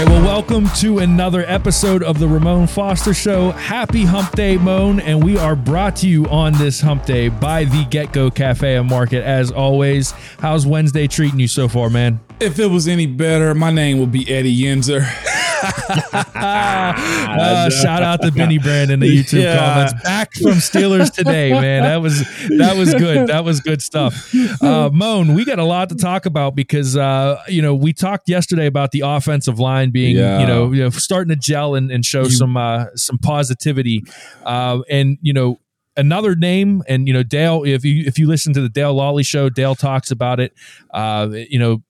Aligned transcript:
Right, 0.00 0.08
well, 0.08 0.24
welcome 0.24 0.68
to 0.70 0.98
another 0.98 1.44
episode 1.46 2.02
of 2.02 2.18
the 2.18 2.26
Ramon 2.26 2.66
Foster 2.66 3.14
Show. 3.14 3.52
Happy 3.52 4.02
Hump 4.02 4.32
Day, 4.32 4.56
Moan, 4.56 4.98
and 4.98 5.22
we 5.22 5.38
are 5.38 5.54
brought 5.54 5.94
to 5.96 6.08
you 6.08 6.26
on 6.26 6.52
this 6.54 6.80
Hump 6.80 7.06
Day 7.06 7.28
by 7.28 7.64
the 7.64 7.84
Get 7.90 8.12
Go 8.12 8.28
Cafe 8.28 8.76
and 8.76 8.88
Market. 8.88 9.22
As 9.22 9.52
always, 9.52 10.10
how's 10.40 10.66
Wednesday 10.66 11.06
treating 11.06 11.38
you 11.38 11.46
so 11.46 11.68
far, 11.68 11.90
man? 11.90 12.18
If 12.40 12.58
it 12.58 12.66
was 12.66 12.88
any 12.88 13.06
better, 13.06 13.54
my 13.54 13.70
name 13.70 13.98
would 14.00 14.10
be 14.10 14.28
Eddie 14.28 14.58
Yenzer. 14.58 15.06
uh, 16.34 17.70
shout 17.70 18.02
out 18.02 18.20
to 18.22 18.30
Benny 18.30 18.58
Brand 18.58 18.90
in 18.90 19.00
the 19.00 19.06
YouTube 19.06 19.42
yeah. 19.42 19.58
comments. 19.58 19.94
Back 20.02 20.34
from 20.34 20.52
Steelers 20.54 21.10
today, 21.12 21.52
man. 21.52 21.82
That 21.82 22.02
was 22.02 22.20
that 22.58 22.76
was 22.76 22.92
good. 22.94 23.28
That 23.28 23.44
was 23.44 23.60
good 23.60 23.82
stuff. 23.82 24.34
Uh, 24.62 24.90
Moan, 24.92 25.34
we 25.34 25.44
got 25.44 25.58
a 25.58 25.64
lot 25.64 25.88
to 25.88 25.94
talk 25.94 26.26
about 26.26 26.54
because 26.54 26.96
uh, 26.96 27.42
you 27.48 27.62
know 27.62 27.74
we 27.74 27.92
talked 27.92 28.28
yesterday 28.28 28.66
about 28.66 28.90
the 28.90 29.00
offensive 29.00 29.58
line 29.58 29.90
being 29.90 30.16
yeah. 30.16 30.40
you, 30.40 30.46
know, 30.46 30.72
you 30.72 30.82
know 30.82 30.90
starting 30.90 31.30
to 31.30 31.36
gel 31.36 31.74
and, 31.74 31.90
and 31.90 32.04
show 32.04 32.24
you, 32.24 32.30
some 32.30 32.56
uh, 32.56 32.86
some 32.94 33.18
positivity, 33.18 34.02
uh, 34.44 34.80
and 34.90 35.18
you 35.22 35.32
know 35.32 35.60
another 35.96 36.34
name 36.34 36.82
and 36.88 37.06
you 37.06 37.14
know 37.14 37.22
dale 37.22 37.62
if 37.64 37.84
you 37.84 38.04
if 38.04 38.18
you 38.18 38.26
listen 38.26 38.52
to 38.52 38.60
the 38.60 38.68
dale 38.68 38.94
lolley 38.96 39.24
show 39.24 39.48
dale 39.48 39.76
talks 39.76 40.10
about 40.10 40.40
it 40.40 40.52
uh 40.90 41.28
you 41.30 41.56
know 41.56 41.84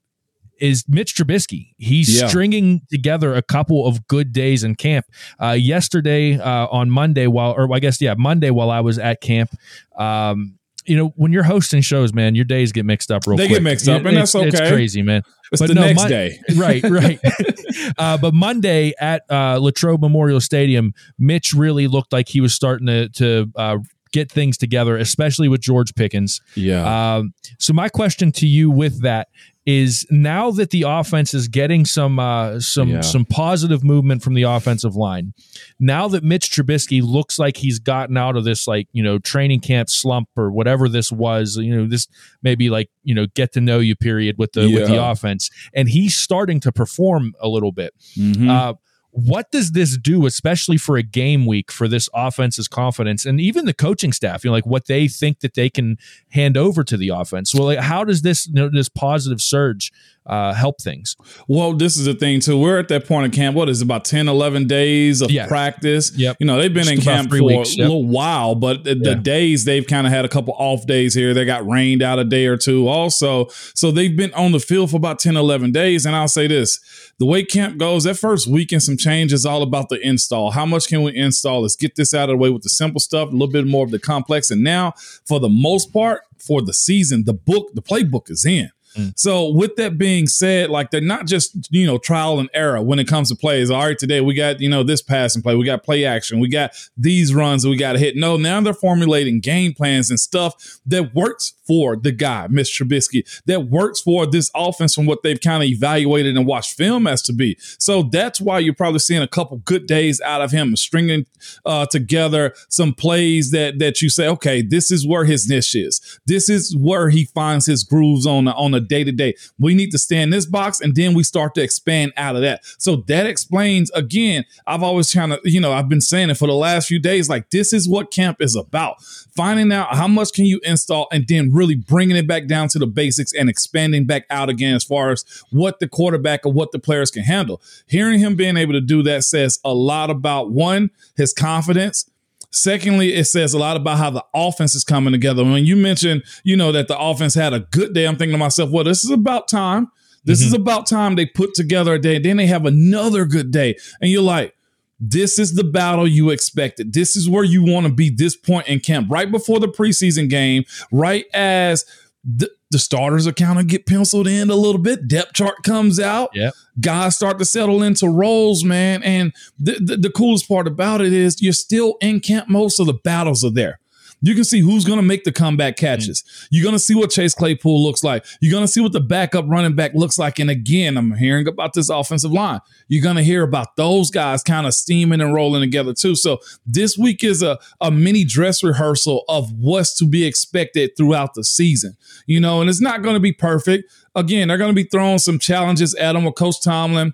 is 0.58 0.84
Mitch 0.88 1.14
Trubisky. 1.14 1.74
He's 1.77 2.20
yeah. 2.20 2.28
stringing 2.28 2.83
together 2.91 3.34
a 3.34 3.42
couple 3.42 3.86
of 3.86 4.06
good 4.06 4.33
days 4.33 4.64
in 4.64 4.74
camp. 4.74 5.06
Uh, 5.41 5.50
yesterday 5.50 6.38
uh, 6.38 6.66
on 6.69 6.91
Monday, 6.91 7.27
while 7.27 7.52
or 7.52 7.72
I 7.74 7.78
guess 7.78 8.00
yeah, 8.00 8.14
Monday 8.16 8.50
while 8.50 8.70
I 8.70 8.80
was 8.80 8.98
at 8.98 9.20
camp. 9.20 9.50
Um, 9.96 10.58
you 10.86 10.96
know, 10.96 11.08
when 11.16 11.33
you're 11.33 11.44
hosting 11.44 11.80
shows, 11.80 12.12
man, 12.12 12.34
your 12.34 12.44
days 12.44 12.70
get 12.72 12.84
mixed 12.84 13.11
up 13.11 13.27
real 13.27 13.36
they 13.36 13.46
quick. 13.46 13.50
They 13.50 13.55
get 13.56 13.62
mixed 13.62 13.88
up, 13.88 14.05
and 14.05 14.16
that's 14.16 14.34
okay. 14.34 14.48
It's 14.48 14.61
crazy, 14.61 15.02
man. 15.02 15.22
It's 15.51 15.61
but 15.61 15.68
the 15.68 15.74
no, 15.74 15.80
next 15.80 16.02
Mon- 16.02 16.11
day. 16.11 16.39
right, 16.57 16.83
right. 16.83 17.18
uh, 17.98 18.18
but 18.18 18.34
Monday 18.34 18.92
at 19.01 19.23
uh, 19.30 19.58
Latrobe 19.58 20.01
Memorial 20.01 20.40
Stadium, 20.40 20.92
Mitch 21.18 21.55
really 21.55 21.86
looked 21.86 22.12
like 22.12 22.28
he 22.28 22.40
was 22.40 22.55
starting 22.55 22.86
to, 22.86 23.08
to 23.11 23.51
uh, 23.57 23.78
get 24.12 24.30
things 24.30 24.57
together, 24.57 24.96
especially 24.96 25.48
with 25.48 25.61
George 25.61 25.95
Pickens. 25.95 26.40
Yeah. 26.55 27.17
Um, 27.17 27.34
so 27.58 27.73
my 27.73 27.89
question 27.89 28.30
to 28.33 28.46
you 28.46 28.70
with 28.70 29.02
that 29.02 29.28
is 29.67 30.07
now 30.11 30.51
that 30.51 30.70
the 30.70 30.83
offense 30.86 31.33
is 31.33 31.48
getting 31.48 31.85
some 31.85 32.19
uh, 32.19 32.61
some 32.61 32.89
yeah. 32.89 33.01
some 33.01 33.25
positive 33.25 33.83
movement 33.83 34.23
from 34.23 34.35
the 34.35 34.42
offensive 34.42 34.95
line, 34.95 35.33
now 35.80 36.07
that 36.08 36.23
Mitch 36.23 36.51
Trubisky 36.51 37.02
looks 37.02 37.39
like 37.39 37.57
he's 37.57 37.79
gotten 37.79 38.17
out 38.17 38.36
of 38.36 38.45
this 38.45 38.67
like 38.67 38.89
you 38.92 39.02
know 39.02 39.19
training 39.19 39.61
camp 39.61 39.89
slump 39.89 40.29
or 40.36 40.51
whatever 40.51 40.89
this 40.89 41.11
was, 41.11 41.57
you 41.57 41.75
know 41.75 41.86
this 41.86 42.07
maybe 42.42 42.69
like 42.69 42.91
you 43.02 43.14
know 43.14 43.27
get 43.35 43.52
to 43.52 43.61
know 43.61 43.79
you 43.79 43.97
period 43.97 44.36
with 44.39 44.52
the 44.52 44.69
yeah. 44.69 44.80
with 44.80 44.89
the 44.89 45.02
offense, 45.02 45.48
and 45.75 45.89
he's 45.89 46.14
starting 46.14 46.61
to 46.61 46.70
perform 46.70 47.33
a 47.41 47.48
little 47.48 47.73
bit. 47.73 47.95
Mm-hmm. 48.19 48.51
Uh, 48.51 48.75
what 49.14 49.52
does 49.52 49.70
this 49.70 49.97
do, 49.97 50.27
especially 50.27 50.77
for 50.77 50.97
a 50.97 51.02
game 51.02 51.47
week 51.47 51.70
for 51.70 51.86
this 51.86 52.08
offense's 52.13 52.67
confidence 52.67 53.25
and 53.25 53.41
even 53.41 53.64
the 53.64 53.73
coaching 53.73 54.13
staff? 54.13 54.42
You 54.42 54.51
know, 54.51 54.55
like 54.55 54.67
what 54.67 54.86
they 54.86 55.07
think 55.07 55.39
that 55.41 55.55
they 55.55 55.70
can 55.70 55.98
hand 56.30 56.57
over 56.57 56.83
to 56.83 56.97
the 56.97 57.11
offense. 57.11 57.55
Well, 57.55 57.64
like, 57.64 57.79
how 57.79 58.02
does 58.02 58.23
this 58.23 58.48
you 58.48 58.55
know, 58.55 58.69
this 58.69 58.89
positive 58.89 59.41
surge 59.41 59.92
uh, 60.27 60.55
help 60.55 60.80
things. 60.80 61.17
Well, 61.48 61.75
this 61.75 61.97
is 61.97 62.07
the 62.07 62.14
thing 62.14 62.41
too. 62.41 62.58
We're 62.58 62.79
at 62.79 62.89
that 62.89 63.07
point 63.07 63.27
in 63.27 63.30
camp. 63.30 63.57
What 63.57 63.69
is 63.69 63.83
it, 63.83 63.85
about 63.85 64.05
10, 64.05 64.29
11 64.29 64.67
days 64.67 65.20
of 65.20 65.31
yeah. 65.31 65.46
practice? 65.46 66.17
Yep. 66.17 66.39
You 66.41 66.46
know, 66.46 66.61
they've 66.61 66.73
been 66.73 66.85
Just 66.85 66.96
in 66.96 67.01
camp 67.02 67.31
for 67.31 67.42
weeks, 67.42 67.75
a 67.75 67.81
little 67.81 68.07
while, 68.07 68.55
but 68.55 68.85
the, 68.85 68.95
yeah. 68.96 69.14
days 69.14 69.64
they've 69.64 69.86
kind 69.86 70.07
of 70.07 70.13
had 70.13 70.25
a 70.25 70.29
couple 70.29 70.55
off 70.55 70.86
days 70.86 71.14
here. 71.14 71.35
They 71.35 71.45
got 71.45 71.67
rained 71.69 72.02
out 72.02 72.19
a 72.19 72.25
day 72.25 72.46
or 72.46 72.57
two 72.57 72.89
also. 72.89 73.48
So 73.75 73.91
they've 73.91 74.17
been 74.17 74.33
on 74.35 74.52
the 74.52 74.61
field 74.61 74.91
for 74.91 74.96
about 74.96 75.19
10, 75.19 75.36
11 75.36 75.73
days. 75.73 76.07
And 76.07 76.17
I'll 76.17 76.29
say 76.29 76.46
this 76.46 76.81
the 77.19 77.27
way 77.27 77.45
camp 77.45 77.77
goes, 77.77 78.05
that 78.05 78.17
first 78.17 78.46
week 78.46 78.73
and 78.73 78.83
some 78.83 78.96
change 79.04 79.32
is 79.32 79.44
all 79.44 79.62
about 79.62 79.88
the 79.90 80.00
install. 80.00 80.50
How 80.50 80.66
much 80.66 80.88
can 80.88 81.02
we 81.02 81.14
install? 81.14 81.62
Let's 81.62 81.76
get 81.76 81.96
this 81.96 82.14
out 82.14 82.30
of 82.30 82.34
the 82.34 82.36
way 82.38 82.50
with 82.50 82.62
the 82.62 82.70
simple 82.70 83.00
stuff, 83.00 83.28
a 83.28 83.32
little 83.32 83.48
bit 83.48 83.66
more 83.66 83.84
of 83.84 83.90
the 83.90 83.98
complex. 83.98 84.50
And 84.50 84.62
now, 84.62 84.94
for 85.26 85.38
the 85.38 85.48
most 85.48 85.92
part, 85.92 86.22
for 86.38 86.62
the 86.62 86.72
season, 86.72 87.24
the 87.24 87.34
book, 87.34 87.70
the 87.74 87.82
playbook 87.82 88.30
is 88.30 88.44
in. 88.44 88.70
Mm. 88.96 89.18
So 89.18 89.48
with 89.48 89.77
that 89.77 89.98
being 89.98 90.27
said, 90.27 90.70
like 90.70 90.90
they're 90.90 91.00
not 91.00 91.27
just, 91.27 91.68
you 91.70 91.86
know, 91.86 91.98
trial 91.98 92.38
and 92.38 92.48
error 92.55 92.82
when 92.82 92.98
it 92.98 93.08
comes 93.08 93.28
to 93.30 93.36
plays. 93.36 93.70
All 93.70 93.84
right, 93.84 93.98
today 93.98 94.20
we 94.20 94.34
got, 94.34 94.60
you 94.60 94.68
know, 94.68 94.82
this 94.82 95.02
pass 95.02 95.34
and 95.34 95.42
play, 95.42 95.55
we 95.55 95.64
got 95.64 95.82
play 95.82 96.05
action, 96.05 96.40
we 96.40 96.48
got 96.48 96.74
these 96.96 97.34
runs 97.34 97.62
that 97.62 97.68
we 97.68 97.77
got 97.77 97.92
to 97.92 97.98
hit. 97.98 98.16
No, 98.16 98.36
now 98.36 98.60
they're 98.60 98.74
formulating 98.74 99.40
game 99.40 99.74
plans 99.74 100.10
and 100.10 100.18
stuff 100.18 100.80
that 100.86 101.14
works 101.14 101.54
for 101.66 101.96
the 101.96 102.12
guy, 102.12 102.46
Mitch 102.48 102.78
Trubisky, 102.78 103.24
that 103.46 103.68
works 103.68 104.00
for 104.00 104.27
this 104.27 104.50
offense 104.54 104.94
from 104.94 105.06
what 105.06 105.22
they've 105.22 105.40
kind 105.40 105.62
of 105.62 105.68
evaluated 105.68 106.36
and 106.36 106.46
watched 106.46 106.77
film 106.77 107.06
as 107.06 107.22
to 107.22 107.33
be. 107.33 107.56
So 107.78 108.02
that's 108.02 108.40
why 108.40 108.58
you're 108.58 108.74
probably 108.74 108.98
seeing 108.98 109.22
a 109.22 109.28
couple 109.28 109.58
good 109.58 109.86
days 109.86 110.20
out 110.20 110.42
of 110.42 110.50
him, 110.50 110.77
stringing 110.77 111.27
uh, 111.64 111.86
together 111.86 112.54
some 112.68 112.92
plays 112.94 113.50
that 113.50 113.78
that 113.78 114.02
you 114.02 114.08
say, 114.08 114.28
okay, 114.28 114.62
this 114.62 114.90
is 114.90 115.06
where 115.06 115.24
his 115.24 115.48
niche 115.48 115.74
is. 115.74 116.20
This 116.27 116.48
is 116.48 116.77
where 116.77 117.10
he 117.10 117.24
finds 117.24 117.66
his 117.66 117.83
grooves 117.83 118.27
on 118.27 118.48
on 118.48 118.74
a 118.74 118.80
day 118.89 119.05
to 119.05 119.12
day. 119.12 119.34
We 119.58 119.74
need 119.74 119.90
to 119.90 119.98
stay 119.98 120.20
in 120.22 120.30
this 120.30 120.46
box, 120.46 120.80
and 120.80 120.95
then 120.95 121.14
we 121.14 121.22
start 121.22 121.55
to 121.55 121.62
expand 121.62 122.12
out 122.17 122.36
of 122.36 122.42
that. 122.42 122.64
So 122.78 122.96
that 123.08 123.27
explains 123.27 123.90
again. 123.92 124.45
I've 124.67 124.83
always 124.83 125.12
kind 125.12 125.33
of, 125.33 125.40
you 125.45 125.61
know, 125.61 125.72
I've 125.72 125.89
been 125.89 126.00
saying 126.00 126.30
it 126.30 126.36
for 126.36 126.46
the 126.46 126.55
last 126.55 126.89
few 126.89 126.98
days. 126.98 127.28
Like 127.28 127.50
this 127.50 127.72
is 127.72 127.89
what 127.89 128.11
camp 128.11 128.40
is 128.40 128.56
about: 128.56 129.02
finding 129.02 129.72
out 129.72 129.94
how 129.94 130.08
much 130.08 130.32
can 130.32 130.46
you 130.46 130.61
install, 130.64 131.08
and 131.12 131.26
then 131.28 131.52
really 131.52 131.75
bringing 131.75 132.17
it 132.17 132.26
back 132.26 132.46
down 132.46 132.69
to 132.69 132.78
the 132.78 132.87
basics 132.87 133.32
and 133.32 133.49
expanding 133.49 134.06
back 134.06 134.26
out 134.31 134.49
again 134.49 134.75
as 134.75 134.84
far 134.84 135.11
as 135.11 135.25
what 135.50 135.81
the 135.81 135.88
quarterback 135.88 136.44
or 136.46 136.52
what 136.52 136.72
the 136.72 136.78
players 136.78 137.11
can 137.11 137.22
handle. 137.22 137.61
Hearing 137.87 138.20
him 138.20 138.37
being 138.37 138.56
able 138.56 138.72
to 138.72 138.81
do 138.81 139.02
that 139.05 139.25
says 139.25 139.58
a 139.64 139.75
lot 139.75 140.11
about 140.11 140.50
one 140.50 140.90
his 141.16 141.32
confidence 141.32 142.11
Secondly, 142.54 143.14
it 143.14 143.25
says 143.25 143.52
a 143.52 143.58
lot 143.58 143.76
about 143.76 143.98
how 143.98 144.10
the 144.10 144.24
offense 144.32 144.76
is 144.76 144.84
coming 144.84 145.12
together. 145.12 145.42
When 145.42 145.64
you 145.64 145.74
mentioned, 145.74 146.22
you 146.44 146.56
know, 146.56 146.70
that 146.70 146.86
the 146.86 146.96
offense 146.96 147.34
had 147.34 147.52
a 147.52 147.60
good 147.60 147.94
day, 147.94 148.06
I'm 148.06 148.16
thinking 148.16 148.34
to 148.34 148.38
myself, 148.38 148.70
well, 148.70 148.84
this 148.84 149.04
is 149.04 149.10
about 149.10 149.48
time. 149.48 149.90
This 150.24 150.40
mm-hmm. 150.40 150.46
is 150.46 150.54
about 150.54 150.86
time 150.86 151.16
they 151.16 151.26
put 151.26 151.54
together 151.54 151.94
a 151.94 151.98
day. 151.98 152.20
Then 152.20 152.36
they 152.36 152.46
have 152.46 152.64
another 152.64 153.24
good 153.24 153.50
day. 153.50 153.76
And 154.00 154.08
you're 154.08 154.22
like, 154.22 154.54
this 155.00 155.38
is 155.38 155.54
the 155.54 155.64
battle 155.64 156.06
you 156.06 156.30
expected. 156.30 156.92
This 156.92 157.16
is 157.16 157.28
where 157.28 157.42
you 157.42 157.64
want 157.64 157.86
to 157.86 157.92
be 157.92 158.08
this 158.08 158.36
point 158.36 158.68
in 158.68 158.78
camp, 158.78 159.10
right 159.10 159.30
before 159.30 159.58
the 159.58 159.68
preseason 159.68 160.30
game, 160.30 160.64
right 160.92 161.24
as 161.34 161.84
the, 162.22 162.48
the 162.74 162.78
starters 162.80 163.24
are 163.28 163.32
kind 163.32 163.60
of 163.60 163.68
get 163.68 163.86
penciled 163.86 164.26
in 164.26 164.50
a 164.50 164.54
little 164.56 164.80
bit. 164.80 165.06
Depth 165.06 165.34
chart 165.34 165.62
comes 165.62 166.00
out. 166.00 166.30
Yeah. 166.34 166.50
Guys 166.80 167.14
start 167.14 167.38
to 167.38 167.44
settle 167.44 167.84
into 167.84 168.08
roles, 168.08 168.64
man. 168.64 169.00
And 169.04 169.32
the, 169.60 169.74
the, 169.74 169.96
the 169.96 170.10
coolest 170.10 170.48
part 170.48 170.66
about 170.66 171.00
it 171.00 171.12
is 171.12 171.40
you're 171.40 171.52
still 171.52 171.96
in 172.00 172.18
camp. 172.18 172.48
Most 172.48 172.80
of 172.80 172.86
the 172.86 172.94
battles 172.94 173.44
are 173.44 173.50
there. 173.52 173.78
You 174.24 174.34
can 174.34 174.44
see 174.44 174.60
who's 174.60 174.86
going 174.86 174.98
to 174.98 175.04
make 175.04 175.24
the 175.24 175.32
comeback 175.32 175.76
catches. 175.76 176.22
Mm. 176.22 176.48
You're 176.50 176.62
going 176.62 176.74
to 176.74 176.78
see 176.78 176.94
what 176.94 177.10
Chase 177.10 177.34
Claypool 177.34 177.84
looks 177.84 178.02
like. 178.02 178.24
You're 178.40 178.52
going 178.52 178.64
to 178.64 178.68
see 178.68 178.80
what 178.80 178.92
the 178.92 179.00
backup 179.00 179.44
running 179.46 179.74
back 179.74 179.92
looks 179.92 180.18
like. 180.18 180.38
And 180.38 180.48
again, 180.48 180.96
I'm 180.96 181.14
hearing 181.14 181.46
about 181.46 181.74
this 181.74 181.90
offensive 181.90 182.32
line. 182.32 182.60
You're 182.88 183.02
going 183.02 183.16
to 183.16 183.22
hear 183.22 183.42
about 183.42 183.76
those 183.76 184.10
guys 184.10 184.42
kind 184.42 184.66
of 184.66 184.72
steaming 184.72 185.20
and 185.20 185.34
rolling 185.34 185.60
together 185.60 185.92
too. 185.92 186.16
So 186.16 186.38
this 186.64 186.96
week 186.96 187.22
is 187.22 187.42
a, 187.42 187.58
a 187.82 187.90
mini 187.90 188.24
dress 188.24 188.64
rehearsal 188.64 189.24
of 189.28 189.52
what's 189.52 189.94
to 189.98 190.06
be 190.06 190.24
expected 190.24 190.92
throughout 190.96 191.34
the 191.34 191.44
season. 191.44 191.94
You 192.26 192.40
know, 192.40 192.62
and 192.62 192.70
it's 192.70 192.80
not 192.80 193.02
going 193.02 193.14
to 193.14 193.20
be 193.20 193.32
perfect. 193.32 193.92
Again, 194.14 194.48
they're 194.48 194.56
going 194.56 194.74
to 194.74 194.74
be 194.74 194.88
throwing 194.88 195.18
some 195.18 195.38
challenges 195.38 195.94
at 195.96 196.14
them 196.14 196.24
with 196.24 196.36
Coach 196.36 196.62
Tomlin 196.62 197.12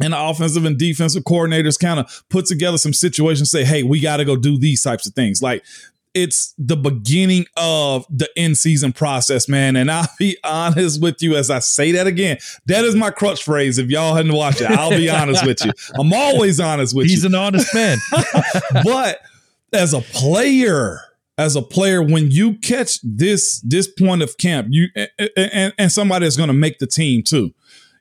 and 0.00 0.12
the 0.12 0.18
offensive 0.20 0.64
and 0.64 0.78
defensive 0.78 1.24
coordinators 1.24 1.78
kind 1.78 2.00
of 2.00 2.24
put 2.28 2.46
together 2.46 2.78
some 2.78 2.92
situations, 2.92 3.50
say, 3.50 3.64
hey, 3.64 3.82
we 3.82 4.00
got 4.00 4.18
to 4.18 4.24
go 4.24 4.36
do 4.36 4.58
these 4.58 4.82
types 4.82 5.06
of 5.06 5.14
things. 5.14 5.42
Like 5.42 5.64
it's 6.16 6.54
the 6.56 6.76
beginning 6.76 7.44
of 7.58 8.06
the 8.08 8.26
in 8.36 8.54
season 8.54 8.92
process, 8.92 9.48
man. 9.48 9.76
And 9.76 9.90
I'll 9.90 10.08
be 10.18 10.38
honest 10.42 11.02
with 11.02 11.20
you 11.20 11.36
as 11.36 11.50
I 11.50 11.58
say 11.58 11.92
that 11.92 12.06
again. 12.06 12.38
That 12.64 12.84
is 12.84 12.94
my 12.94 13.10
crutch 13.10 13.44
phrase. 13.44 13.76
If 13.76 13.90
y'all 13.90 14.14
hadn't 14.14 14.32
watched 14.32 14.62
it, 14.62 14.70
I'll 14.70 14.88
be 14.88 15.10
honest 15.10 15.44
with 15.44 15.62
you. 15.62 15.72
I'm 15.94 16.14
always 16.14 16.58
honest 16.58 16.96
with 16.96 17.04
He's 17.04 17.12
you. 17.12 17.16
He's 17.16 17.24
an 17.26 17.34
honest 17.34 17.74
man. 17.74 17.98
but 18.84 19.20
as 19.74 19.92
a 19.92 20.00
player, 20.00 21.00
as 21.36 21.54
a 21.54 21.62
player, 21.62 22.02
when 22.02 22.30
you 22.30 22.54
catch 22.54 22.98
this 23.02 23.60
this 23.60 23.86
point 23.86 24.22
of 24.22 24.38
camp, 24.38 24.68
you 24.70 24.88
and, 24.96 25.10
and, 25.36 25.74
and 25.76 25.92
somebody 25.92 26.24
that's 26.24 26.38
going 26.38 26.48
to 26.48 26.54
make 26.54 26.78
the 26.78 26.86
team 26.86 27.22
too 27.22 27.52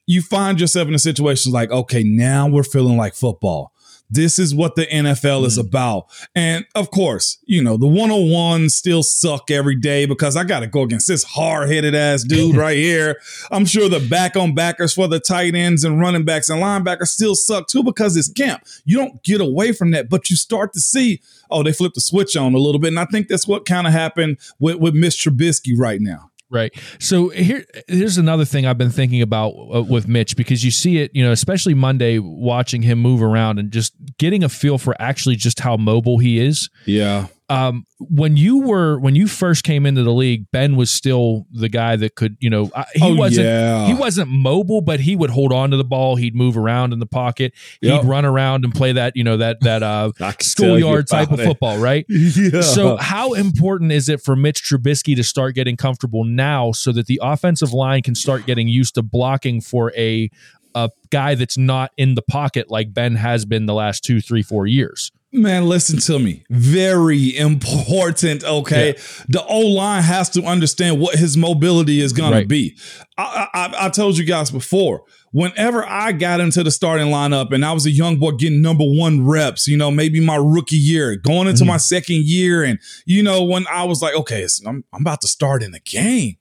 you 0.08 0.22
find 0.22 0.60
yourself 0.62 0.88
in 0.88 0.94
a 0.94 1.00
situation 1.00 1.52
like, 1.52 1.72
okay, 1.72 2.04
now 2.04 2.48
we're 2.48 2.64
feeling 2.64 2.98
like 2.98 3.16
football. 3.16 3.72
This 4.10 4.38
is 4.38 4.54
what 4.54 4.76
the 4.76 4.86
NFL 4.86 5.44
mm. 5.44 5.46
is 5.46 5.58
about. 5.58 6.06
And 6.36 6.66
of 6.76 6.92
course, 6.92 7.40
you 7.46 7.64
know, 7.64 7.78
the 7.78 7.88
101 7.88 8.70
still 8.70 9.04
suck 9.04 9.50
every 9.50 9.76
day 9.76 10.06
because 10.06 10.36
I 10.36 10.44
got 10.44 10.60
to 10.60 10.68
go 10.68 10.82
against 10.82 11.08
this 11.08 11.24
hard 11.24 11.70
headed 11.70 11.96
ass 11.96 12.24
dude 12.24 12.56
right 12.58 12.78
here. 12.78 13.20
I'm 13.52 13.66
sure 13.66 13.90
the 13.90 14.00
back 14.00 14.36
on 14.36 14.54
backers 14.54 14.94
for 14.94 15.08
the 15.08 15.20
tight 15.20 15.56
ends 15.56 15.84
and 15.84 16.00
running 16.00 16.26
backs 16.26 16.50
and 16.50 16.62
linebackers 16.62 17.08
still 17.08 17.36
suck 17.36 17.68
too 17.68 17.84
because 17.84 18.16
it's 18.16 18.30
camp. 18.30 18.64
You 18.86 18.98
don't 18.98 19.24
get 19.24 19.42
away 19.42 19.72
from 19.72 19.92
that, 19.92 20.10
but 20.10 20.30
you 20.30 20.36
start 20.36 20.74
to 20.74 20.80
see, 20.80 21.22
oh, 21.50 21.64
they 21.64 21.74
flipped 21.74 21.96
the 21.96 22.02
switch 22.02 22.38
on 22.38 22.54
a 22.54 22.60
little 22.60 22.80
bit. 22.80 22.90
And 22.90 23.00
I 23.00 23.06
think 23.06 23.28
that's 23.28 23.48
what 23.48 23.66
kind 23.66 23.88
of 23.88 23.94
happened 23.94 24.38
with, 24.60 24.78
with 24.78 24.94
Miss 24.94 25.16
Trubisky 25.16 25.74
right 25.76 26.02
now. 26.02 26.32
Right. 26.50 26.74
So 27.00 27.30
here, 27.30 27.66
here's 27.88 28.18
another 28.18 28.46
thing 28.46 28.66
I've 28.66 28.78
been 28.78 28.92
thinking 28.92 29.22
about 29.22 29.50
uh, 29.50 29.84
with 29.84 30.08
Mitch 30.08 30.36
because 30.38 30.64
you 30.64 30.72
see 30.72 31.00
it, 31.00 31.12
you 31.14 31.24
know, 31.24 31.32
especially 31.32 31.74
Monday, 31.74 32.20
watching 32.20 32.84
him 32.84 33.00
move 33.00 33.24
around 33.24 33.58
and 33.58 33.72
just 33.72 33.94
getting 34.20 34.44
a 34.44 34.50
feel 34.50 34.78
for 34.78 34.96
actually 35.00 35.36
just 35.36 35.60
how 35.60 35.76
mobile 35.76 36.20
he 36.20 36.40
is. 36.40 36.70
Yeah 36.86 37.28
um, 37.48 37.86
when 38.00 38.38
you 38.38 38.62
were 38.62 38.98
when 39.00 39.16
you 39.16 39.28
first 39.28 39.64
came 39.64 39.86
into 39.86 40.02
the 40.02 40.12
league, 40.12 40.46
Ben 40.52 40.76
was 40.76 40.92
still 40.92 41.46
the 41.52 41.70
guy 41.70 41.96
that 41.96 42.16
could, 42.16 42.38
you 42.40 42.50
know, 42.50 42.72
he 42.94 43.04
oh, 43.04 43.16
wasn't 43.16 43.46
yeah. 43.46 43.86
he 43.86 43.94
wasn't 43.94 44.30
mobile, 44.30 44.82
but 44.82 45.00
he 45.00 45.16
would 45.16 45.30
hold 45.30 45.54
on 45.54 45.70
to 45.72 45.78
the 45.78 45.84
ball. 45.84 46.16
He'd 46.16 46.36
move 46.36 46.58
around 46.58 46.92
in 46.92 47.00
the 47.00 47.06
pocket. 47.06 47.54
He'd 47.82 48.04
run 48.04 48.26
around 48.26 48.66
and 48.66 48.74
play 48.74 48.94
that, 48.94 49.16
you 49.16 49.24
know, 49.24 49.38
that 49.38 49.62
that 49.62 49.84
uh, 49.84 50.12
schoolyard 50.42 51.08
type 51.08 51.32
of 51.32 51.40
football, 51.40 51.78
right? 51.78 52.06
yeah. 52.10 52.62
So, 52.62 52.98
how 52.98 53.34
important 53.34 53.92
is 53.92 54.10
it 54.10 54.22
for 54.22 54.36
Mitch 54.36 54.64
Trubisky 54.64 55.16
to 55.16 55.24
start 55.24 55.54
getting 55.54 55.78
comfortable 55.78 56.24
now, 56.24 56.72
so 56.72 56.92
that 56.94 57.06
the 57.06 57.20
offensive 57.22 57.74
line 57.74 58.02
can 58.02 58.16
start 58.16 58.48
getting 58.48 58.68
used 58.68 58.96
to 58.96 59.04
blocking 59.04 59.62
for 59.62 59.94
a 59.96 60.32
a 60.74 60.90
guy 61.10 61.36
that's 61.36 61.58
not 61.58 61.92
in 61.96 62.16
the 62.16 62.22
pocket 62.22 62.70
like 62.70 62.94
Ben 62.94 63.16
has 63.16 63.46
been 63.46 63.66
the 63.66 63.74
last 63.74 64.04
two, 64.04 64.20
three, 64.20 64.42
four 64.42 64.68
years? 64.68 65.12
Man, 65.36 65.68
listen 65.68 66.00
to 66.00 66.18
me. 66.18 66.46
Very 66.50 67.36
important. 67.36 68.44
Okay. 68.44 68.88
Yeah. 68.96 69.24
The 69.28 69.46
O 69.46 69.60
line 69.60 70.02
has 70.02 70.30
to 70.32 70.44
understand 70.44 71.00
what 71.00 71.16
his 71.16 71.36
mobility 71.36 72.00
is 72.00 72.14
going 72.14 72.32
right. 72.32 72.42
to 72.42 72.48
be. 72.48 72.78
I, 73.18 73.48
I, 73.54 73.86
I, 73.86 73.90
told 73.90 74.18
you 74.18 74.24
guys 74.24 74.50
before, 74.50 75.04
whenever 75.32 75.86
I 75.86 76.14
got 76.14 76.40
into 76.40 76.64
the 76.64 76.72
starting 76.72 77.08
lineup 77.08 77.52
and 77.52 77.66
I 77.66 77.74
was 77.74 77.86
a 77.86 77.92
young 77.92 78.18
boy 78.18 78.32
getting 78.32 78.62
number 78.62 78.86
one 78.86 79.26
reps, 79.26 79.68
you 79.68 79.76
know, 79.76 79.92
maybe 79.92 80.22
my 80.22 80.38
rookie 80.38 80.78
year, 80.78 81.18
going 81.18 81.50
into 81.50 81.64
mm-hmm. 81.64 81.72
my 81.72 81.78
second 81.78 82.24
year. 82.24 82.64
And, 82.64 82.80
you 83.06 83.22
know, 83.22 83.44
when 83.44 83.66
I 83.68 83.84
was 83.84 84.02
like, 84.02 84.16
okay, 84.16 84.48
I'm, 84.66 84.86
I'm 84.94 85.02
about 85.02 85.20
to 85.22 85.28
start 85.28 85.64
in 85.64 85.72
the 85.72 85.82
game. 85.82 86.38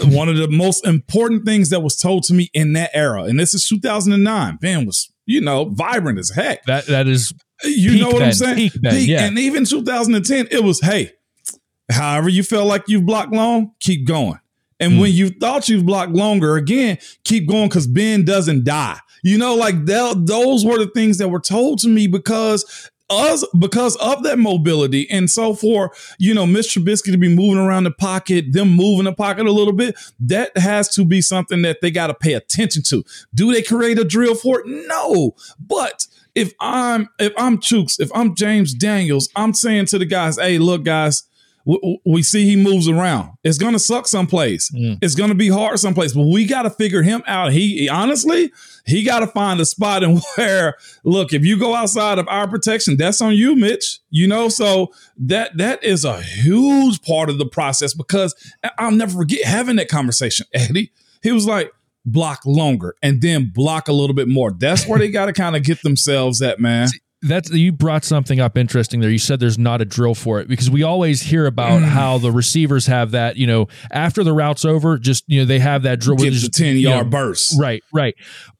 One 0.00 0.28
of 0.28 0.36
the 0.36 0.48
most 0.48 0.86
important 0.86 1.46
things 1.46 1.70
that 1.70 1.80
was 1.80 1.96
told 1.96 2.24
to 2.24 2.34
me 2.34 2.50
in 2.52 2.74
that 2.74 2.90
era, 2.92 3.22
and 3.22 3.40
this 3.40 3.54
is 3.54 3.66
2009, 3.68 4.58
Ben 4.60 4.84
was 4.84 5.13
you 5.26 5.40
know, 5.40 5.66
vibrant 5.66 6.18
as 6.18 6.30
heck. 6.30 6.64
That 6.64 6.86
that 6.86 7.06
is 7.06 7.32
you 7.64 7.98
know 7.98 8.08
what 8.08 8.18
ben, 8.18 8.28
I'm 8.28 8.32
saying? 8.32 8.70
Peak. 8.70 9.08
Yeah. 9.08 9.24
And 9.24 9.38
even 9.38 9.64
2010, 9.64 10.48
it 10.50 10.62
was, 10.62 10.80
hey, 10.80 11.12
however 11.90 12.28
you 12.28 12.42
felt 12.42 12.66
like 12.66 12.84
you've 12.88 13.06
blocked 13.06 13.32
long, 13.32 13.72
keep 13.80 14.06
going. 14.06 14.38
And 14.80 14.94
mm. 14.94 15.00
when 15.00 15.12
you 15.12 15.30
thought 15.30 15.68
you've 15.68 15.86
blocked 15.86 16.12
longer, 16.12 16.56
again, 16.56 16.98
keep 17.24 17.48
going 17.48 17.68
because 17.68 17.86
Ben 17.86 18.24
doesn't 18.24 18.64
die. 18.64 18.98
You 19.22 19.38
know, 19.38 19.54
like 19.54 19.86
that, 19.86 20.26
those 20.26 20.64
were 20.64 20.78
the 20.78 20.90
things 20.94 21.18
that 21.18 21.28
were 21.28 21.40
told 21.40 21.78
to 21.80 21.88
me 21.88 22.06
because 22.06 22.90
us 23.14 23.44
because 23.58 23.96
of 23.96 24.22
that 24.24 24.38
mobility. 24.38 25.08
And 25.10 25.30
so 25.30 25.54
for, 25.54 25.92
you 26.18 26.34
know, 26.34 26.46
Mr. 26.46 26.82
Trubisky 26.82 27.12
to 27.12 27.18
be 27.18 27.34
moving 27.34 27.58
around 27.58 27.84
the 27.84 27.90
pocket, 27.90 28.52
them 28.52 28.70
moving 28.70 29.04
the 29.04 29.12
pocket 29.12 29.46
a 29.46 29.52
little 29.52 29.72
bit, 29.72 29.96
that 30.20 30.56
has 30.56 30.88
to 30.94 31.04
be 31.04 31.20
something 31.20 31.62
that 31.62 31.80
they 31.80 31.90
got 31.90 32.08
to 32.08 32.14
pay 32.14 32.34
attention 32.34 32.82
to. 32.84 33.04
Do 33.34 33.52
they 33.52 33.62
create 33.62 33.98
a 33.98 34.04
drill 34.04 34.34
for 34.34 34.60
it? 34.60 34.66
No. 34.66 35.34
But 35.58 36.06
if 36.34 36.52
I'm 36.60 37.08
if 37.18 37.32
I'm 37.36 37.58
Chuks, 37.58 38.00
if 38.00 38.10
I'm 38.14 38.34
James 38.34 38.74
Daniels, 38.74 39.28
I'm 39.36 39.54
saying 39.54 39.86
to 39.86 39.98
the 39.98 40.06
guys, 40.06 40.36
hey, 40.36 40.58
look, 40.58 40.84
guys, 40.84 41.24
we, 41.64 42.00
we 42.04 42.22
see 42.22 42.44
he 42.44 42.56
moves 42.56 42.88
around. 42.88 43.32
It's 43.42 43.58
gonna 43.58 43.78
suck 43.78 44.06
someplace. 44.06 44.70
Mm. 44.70 44.98
It's 45.02 45.14
gonna 45.14 45.34
be 45.34 45.48
hard 45.48 45.78
someplace, 45.78 46.12
but 46.12 46.24
we 46.24 46.46
got 46.46 46.62
to 46.62 46.70
figure 46.70 47.02
him 47.02 47.22
out. 47.26 47.52
He, 47.52 47.78
he 47.78 47.88
honestly, 47.88 48.52
he 48.86 49.02
got 49.02 49.20
to 49.20 49.26
find 49.26 49.60
a 49.60 49.64
spot 49.64 50.04
and 50.04 50.20
where. 50.36 50.76
Look, 51.04 51.32
if 51.32 51.44
you 51.44 51.58
go 51.58 51.74
outside 51.74 52.18
of 52.18 52.28
our 52.28 52.48
protection, 52.48 52.96
that's 52.96 53.20
on 53.20 53.34
you, 53.34 53.56
Mitch. 53.56 54.00
You 54.10 54.28
know, 54.28 54.48
so 54.48 54.92
that 55.18 55.56
that 55.56 55.82
is 55.82 56.04
a 56.04 56.20
huge 56.20 57.02
part 57.02 57.30
of 57.30 57.38
the 57.38 57.46
process 57.46 57.94
because 57.94 58.34
I'll 58.78 58.90
never 58.90 59.18
forget 59.18 59.44
having 59.44 59.76
that 59.76 59.88
conversation, 59.88 60.46
Eddie. 60.54 60.92
He 61.22 61.32
was 61.32 61.46
like 61.46 61.72
block 62.04 62.44
longer 62.44 62.94
and 63.02 63.22
then 63.22 63.50
block 63.52 63.88
a 63.88 63.92
little 63.92 64.14
bit 64.14 64.28
more. 64.28 64.52
That's 64.52 64.86
where 64.86 64.98
they 64.98 65.10
got 65.10 65.26
to 65.26 65.32
kind 65.32 65.56
of 65.56 65.62
get 65.62 65.82
themselves 65.82 66.42
at, 66.42 66.60
man. 66.60 66.88
That's 67.26 67.50
you 67.50 67.72
brought 67.72 68.04
something 68.04 68.40
up 68.40 68.58
interesting 68.58 69.00
there. 69.00 69.10
You 69.10 69.18
said 69.18 69.40
there's 69.40 69.58
not 69.58 69.80
a 69.80 69.84
drill 69.84 70.14
for 70.14 70.40
it 70.40 70.48
because 70.48 70.70
we 70.70 70.82
always 70.82 71.22
hear 71.22 71.46
about 71.46 71.82
mm. 71.82 71.84
how 71.86 72.18
the 72.18 72.30
receivers 72.30 72.86
have 72.86 73.12
that, 73.12 73.36
you 73.36 73.46
know, 73.46 73.68
after 73.90 74.22
the 74.22 74.32
route's 74.32 74.64
over, 74.64 74.98
just 74.98 75.24
you 75.26 75.40
know, 75.40 75.46
they 75.46 75.58
have 75.58 75.82
that 75.82 76.00
drill. 76.00 76.16
Get 76.16 76.34
the 76.34 76.48
10 76.48 76.76
yard 76.76 77.06
know, 77.06 77.10
burst. 77.10 77.58
Right, 77.58 77.82
right. 77.92 78.14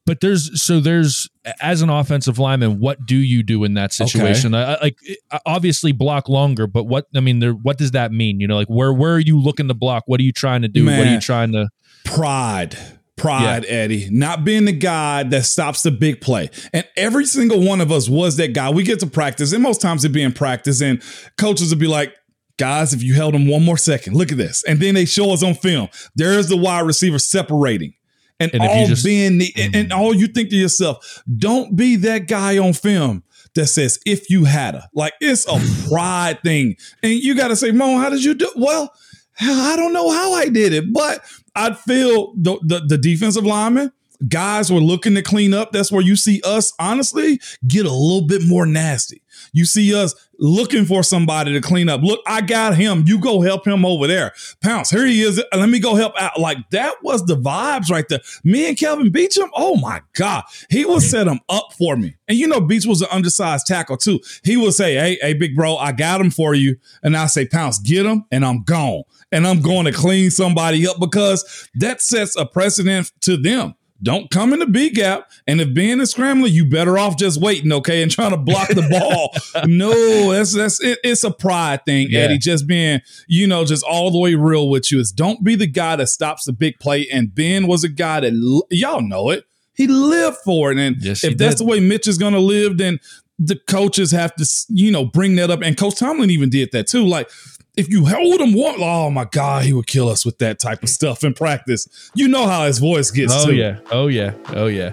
But 0.06 0.20
there's 0.20 0.62
so 0.62 0.80
there's 0.80 1.28
as 1.60 1.82
an 1.82 1.90
offensive 1.90 2.38
lineman, 2.38 2.80
what 2.80 3.04
do 3.06 3.16
you 3.16 3.42
do 3.42 3.64
in 3.64 3.74
that 3.74 3.92
situation? 3.92 4.54
Okay. 4.54 4.78
like 4.82 4.98
obviously 5.46 5.92
block 5.92 6.28
longer, 6.28 6.66
but 6.66 6.84
what 6.84 7.06
I 7.14 7.20
mean, 7.20 7.38
there, 7.38 7.52
what 7.52 7.78
does 7.78 7.92
that 7.92 8.12
mean? 8.12 8.40
You 8.40 8.46
know, 8.46 8.56
like 8.56 8.68
where 8.68 8.92
where 8.92 9.14
are 9.14 9.20
you 9.20 9.40
looking 9.40 9.68
to 9.68 9.74
block? 9.74 10.04
What 10.06 10.20
are 10.20 10.24
you 10.24 10.32
trying 10.32 10.62
to 10.62 10.68
do? 10.68 10.84
Man, 10.84 10.98
what 10.98 11.08
are 11.08 11.12
you 11.12 11.20
trying 11.20 11.52
to 11.52 11.68
pride? 12.04 12.76
Pride, 13.16 13.64
yeah. 13.64 13.70
Eddie, 13.70 14.08
not 14.10 14.44
being 14.44 14.64
the 14.64 14.72
guy 14.72 15.22
that 15.24 15.44
stops 15.44 15.82
the 15.82 15.90
big 15.90 16.20
play. 16.20 16.50
And 16.72 16.86
every 16.96 17.26
single 17.26 17.60
one 17.60 17.80
of 17.80 17.92
us 17.92 18.08
was 18.08 18.36
that 18.36 18.52
guy. 18.52 18.70
We 18.70 18.82
get 18.82 19.00
to 19.00 19.06
practice, 19.06 19.52
and 19.52 19.62
most 19.62 19.80
times 19.80 20.04
it'd 20.04 20.14
be 20.14 20.22
in 20.22 20.32
practice, 20.32 20.80
and 20.80 21.02
coaches 21.38 21.70
would 21.70 21.78
be 21.78 21.86
like, 21.86 22.14
guys, 22.58 22.92
if 22.92 23.02
you 23.02 23.14
held 23.14 23.34
him 23.34 23.48
one 23.48 23.64
more 23.64 23.78
second, 23.78 24.14
look 24.14 24.32
at 24.32 24.38
this. 24.38 24.62
And 24.64 24.80
then 24.80 24.94
they 24.94 25.04
show 25.04 25.32
us 25.32 25.42
on 25.42 25.54
film. 25.54 25.88
There's 26.14 26.48
the 26.48 26.56
wide 26.56 26.86
receiver 26.86 27.18
separating. 27.18 27.94
And, 28.40 28.52
and 28.52 28.62
all 28.62 28.86
just, 28.86 29.04
being 29.04 29.38
the, 29.38 29.46
mm-hmm. 29.46 29.66
and, 29.66 29.76
and 29.76 29.92
all 29.92 30.14
you 30.14 30.26
think 30.26 30.50
to 30.50 30.56
yourself, 30.56 31.22
don't 31.38 31.76
be 31.76 31.96
that 31.96 32.26
guy 32.26 32.58
on 32.58 32.72
film 32.72 33.22
that 33.54 33.66
says 33.66 33.98
if 34.04 34.28
you 34.30 34.44
had 34.44 34.74
a 34.74 34.88
like 34.94 35.14
it's 35.20 35.46
a 35.46 35.88
pride 35.88 36.42
thing 36.42 36.76
and 37.02 37.12
you 37.12 37.34
got 37.36 37.48
to 37.48 37.56
say 37.56 37.70
mo 37.70 37.98
how 37.98 38.08
did 38.08 38.22
you 38.22 38.34
do 38.34 38.50
well 38.56 38.92
i 39.40 39.76
don't 39.76 39.92
know 39.92 40.10
how 40.10 40.32
i 40.32 40.48
did 40.48 40.72
it 40.72 40.92
but 40.92 41.20
I 41.54 41.74
feel 41.74 42.34
the, 42.36 42.58
the, 42.62 42.80
the 42.80 42.98
defensive 42.98 43.44
lineman, 43.44 43.92
guys 44.28 44.72
were 44.72 44.80
looking 44.80 45.14
to 45.14 45.22
clean 45.22 45.54
up. 45.54 45.72
That's 45.72 45.92
where 45.92 46.02
you 46.02 46.16
see 46.16 46.40
us, 46.44 46.72
honestly, 46.78 47.40
get 47.66 47.86
a 47.86 47.92
little 47.92 48.26
bit 48.26 48.42
more 48.46 48.66
nasty. 48.66 49.22
You 49.52 49.64
see 49.64 49.94
us 49.94 50.14
looking 50.38 50.84
for 50.84 51.02
somebody 51.02 51.52
to 51.52 51.60
clean 51.60 51.88
up. 51.88 52.02
Look, 52.02 52.20
I 52.26 52.40
got 52.40 52.76
him. 52.76 53.04
You 53.06 53.18
go 53.18 53.40
help 53.40 53.66
him 53.66 53.84
over 53.84 54.06
there. 54.06 54.32
Pounce, 54.62 54.90
here 54.90 55.06
he 55.06 55.22
is. 55.22 55.42
Let 55.52 55.68
me 55.68 55.78
go 55.78 55.94
help 55.94 56.14
out. 56.20 56.38
Like 56.38 56.58
that 56.70 56.94
was 57.02 57.24
the 57.26 57.36
vibes 57.36 57.90
right 57.90 58.08
there. 58.08 58.20
Me 58.42 58.68
and 58.68 58.78
Kelvin 58.78 59.10
Beachum, 59.10 59.48
oh 59.54 59.76
my 59.76 60.02
God. 60.14 60.44
He 60.70 60.84
would 60.84 61.02
set 61.02 61.26
him 61.26 61.40
up 61.48 61.72
for 61.78 61.96
me. 61.96 62.16
And 62.28 62.38
you 62.38 62.48
know, 62.48 62.60
Beach 62.60 62.86
was 62.86 63.02
an 63.02 63.08
undersized 63.10 63.66
tackle 63.66 63.96
too. 63.96 64.20
He 64.42 64.56
would 64.56 64.74
say, 64.74 64.94
Hey, 64.94 65.18
hey, 65.20 65.34
big 65.34 65.56
bro, 65.56 65.76
I 65.76 65.92
got 65.92 66.20
him 66.20 66.30
for 66.30 66.54
you. 66.54 66.76
And 67.02 67.16
I 67.16 67.26
say, 67.26 67.46
Pounce, 67.46 67.78
get 67.78 68.06
him, 68.06 68.24
and 68.30 68.44
I'm 68.44 68.62
gone. 68.62 69.02
And 69.32 69.46
I'm 69.46 69.60
going 69.60 69.86
to 69.86 69.92
clean 69.92 70.30
somebody 70.30 70.86
up 70.86 70.98
because 71.00 71.68
that 71.74 72.00
sets 72.00 72.36
a 72.36 72.46
precedent 72.46 73.12
to 73.22 73.36
them 73.36 73.74
don't 74.04 74.30
come 74.30 74.52
in 74.52 74.58
the 74.58 74.66
B 74.66 74.90
gap. 74.90 75.30
And 75.46 75.60
if 75.60 75.74
Ben 75.74 75.98
is 75.98 76.10
scrambling, 76.10 76.52
you 76.52 76.66
better 76.66 76.98
off 76.98 77.16
just 77.16 77.40
waiting, 77.40 77.72
okay, 77.72 78.02
and 78.02 78.10
trying 78.12 78.30
to 78.30 78.36
block 78.36 78.68
the 78.68 78.86
ball. 78.88 79.34
no, 79.66 80.32
that's 80.32 80.54
that's 80.54 80.80
it, 80.80 80.98
it's 81.02 81.24
a 81.24 81.30
pride 81.30 81.84
thing, 81.84 82.08
yeah. 82.10 82.20
Eddie. 82.20 82.38
Just 82.38 82.66
being, 82.66 83.00
you 83.26 83.46
know, 83.46 83.64
just 83.64 83.82
all 83.82 84.10
the 84.10 84.18
way 84.18 84.34
real 84.34 84.68
with 84.68 84.92
you 84.92 85.00
is 85.00 85.10
don't 85.10 85.42
be 85.42 85.56
the 85.56 85.66
guy 85.66 85.96
that 85.96 86.08
stops 86.08 86.44
the 86.44 86.52
big 86.52 86.78
play. 86.78 87.08
And 87.10 87.34
Ben 87.34 87.66
was 87.66 87.82
a 87.82 87.88
guy 87.88 88.20
that 88.20 88.64
y'all 88.70 89.00
know 89.00 89.30
it. 89.30 89.44
He 89.72 89.86
lived 89.86 90.36
for 90.44 90.70
it. 90.70 90.78
And 90.78 90.96
yes, 91.00 91.24
if 91.24 91.36
that's 91.36 91.56
did. 91.56 91.66
the 91.66 91.70
way 91.70 91.80
Mitch 91.80 92.06
is 92.06 92.18
going 92.18 92.34
to 92.34 92.40
live, 92.40 92.78
then 92.78 93.00
the 93.38 93.56
coaches 93.56 94.12
have 94.12 94.34
to, 94.36 94.46
you 94.68 94.92
know, 94.92 95.06
bring 95.06 95.36
that 95.36 95.50
up. 95.50 95.62
And 95.62 95.76
Coach 95.76 95.96
Tomlin 95.96 96.30
even 96.30 96.50
did 96.50 96.70
that 96.72 96.86
too. 96.86 97.04
Like, 97.04 97.28
if 97.76 97.88
you 97.90 98.06
hold 98.06 98.40
him 98.40 98.52
one, 98.54 98.76
oh 98.78 99.10
my 99.10 99.24
God, 99.24 99.64
he 99.64 99.72
would 99.72 99.86
kill 99.86 100.08
us 100.08 100.24
with 100.24 100.38
that 100.38 100.58
type 100.60 100.82
of 100.82 100.88
stuff 100.88 101.24
in 101.24 101.34
practice. 101.34 101.88
You 102.14 102.28
know 102.28 102.46
how 102.46 102.66
his 102.66 102.78
voice 102.78 103.10
gets. 103.10 103.32
Oh 103.34 103.46
too. 103.46 103.54
yeah, 103.54 103.80
oh 103.90 104.06
yeah, 104.06 104.34
oh 104.50 104.66
yeah. 104.66 104.92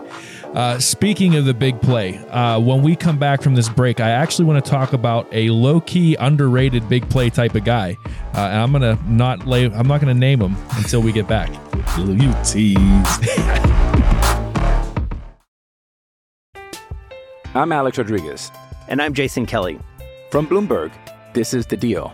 Uh, 0.54 0.80
speaking 0.80 1.36
of 1.36 1.46
the 1.46 1.54
big 1.54 1.80
play, 1.82 2.18
uh, 2.30 2.60
when 2.60 2.82
we 2.82 2.96
come 2.96 3.18
back 3.18 3.42
from 3.42 3.56
this 3.56 3.70
break, 3.70 4.00
I 4.00 4.10
actually 4.10 4.46
want 4.46 4.64
to 4.64 4.70
talk 4.70 4.94
about 4.94 5.28
a 5.32 5.50
low 5.52 5.80
key, 5.80 6.16
underrated 6.16 6.90
big 6.90 7.08
play 7.10 7.30
type 7.30 7.56
of 7.56 7.64
guy. 7.64 7.96
Uh, 8.34 8.40
and 8.40 8.58
I'm 8.58 8.72
gonna 8.72 8.98
not 9.06 9.46
lay. 9.46 9.66
I'm 9.66 9.88
not 9.88 10.02
gonna 10.02 10.14
name 10.14 10.42
him 10.42 10.56
until 10.72 11.02
we 11.02 11.12
get 11.12 11.28
back. 11.28 11.52
you 11.98 12.34
tease. 12.44 12.78
I'm 17.54 17.72
Alex 17.72 17.98
Rodriguez. 17.98 18.52
And 18.88 19.02
I'm 19.02 19.14
Jason 19.14 19.46
Kelly. 19.46 19.80
From 20.32 20.48
Bloomberg, 20.48 20.92
this 21.34 21.54
is 21.54 21.66
The 21.66 21.78
Deal. 21.78 22.14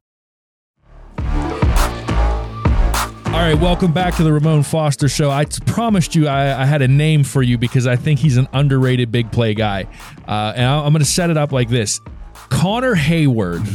All 3.31 3.37
right, 3.37 3.57
welcome 3.57 3.93
back 3.93 4.15
to 4.17 4.23
the 4.23 4.33
Ramon 4.33 4.61
Foster 4.61 5.07
Show. 5.07 5.31
I 5.31 5.45
promised 5.45 6.15
you 6.15 6.27
I, 6.27 6.63
I, 6.63 6.65
had 6.65 6.81
a 6.81 6.87
name 6.87 7.23
for 7.23 7.41
you 7.41 7.57
because 7.57 7.87
I 7.87 7.95
think 7.95 8.19
he's 8.19 8.35
an 8.35 8.45
underrated 8.51 9.09
big 9.09 9.31
play 9.31 9.53
guy. 9.53 9.87
Uh, 10.27 10.51
and 10.53 10.65
I, 10.65 10.79
I'm 10.83 10.91
going 10.91 10.99
to 10.99 11.05
set 11.05 11.29
it 11.29 11.37
up 11.37 11.53
like 11.53 11.69
this 11.69 12.01
Connor 12.49 12.93
Heyward 12.93 13.65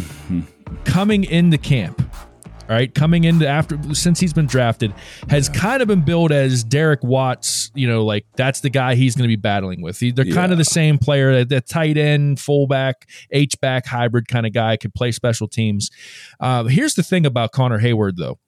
coming 0.85 1.25
into 1.25 1.57
camp, 1.57 2.03
all 2.69 2.77
right, 2.77 2.95
coming 2.95 3.25
into 3.25 3.49
after 3.49 3.79
since 3.95 4.21
he's 4.21 4.35
been 4.35 4.45
drafted, 4.45 4.93
has 5.31 5.49
yeah. 5.49 5.59
kind 5.59 5.81
of 5.81 5.89
been 5.89 6.03
billed 6.03 6.33
as 6.33 6.63
Derek 6.63 7.03
Watts. 7.03 7.73
You 7.75 7.89
know, 7.89 8.05
like 8.05 8.27
that's 8.37 8.61
the 8.61 8.71
guy 8.71 8.95
he's 8.95 9.17
going 9.17 9.25
to 9.25 9.35
be 9.35 9.37
battling 9.37 9.81
with. 9.81 9.99
They're 9.99 10.27
yeah. 10.27 10.35
kind 10.35 10.53
of 10.53 10.59
the 10.59 10.67
same 10.67 10.99
player, 10.99 11.47
the 11.47 11.63
tight 11.63 11.97
end, 11.97 12.41
fullback, 12.41 13.09
H 13.31 13.59
back 13.63 13.87
hybrid 13.87 14.29
kind 14.29 14.45
of 14.45 14.53
guy, 14.53 14.77
could 14.77 14.93
play 14.93 15.13
special 15.13 15.49
teams. 15.49 15.91
Uh, 16.41 16.65
here's 16.65 16.95
the 16.95 17.03
thing 17.03 17.25
about 17.25 17.53
Connor 17.53 17.81
Heyward, 17.81 18.17
though 18.17 18.39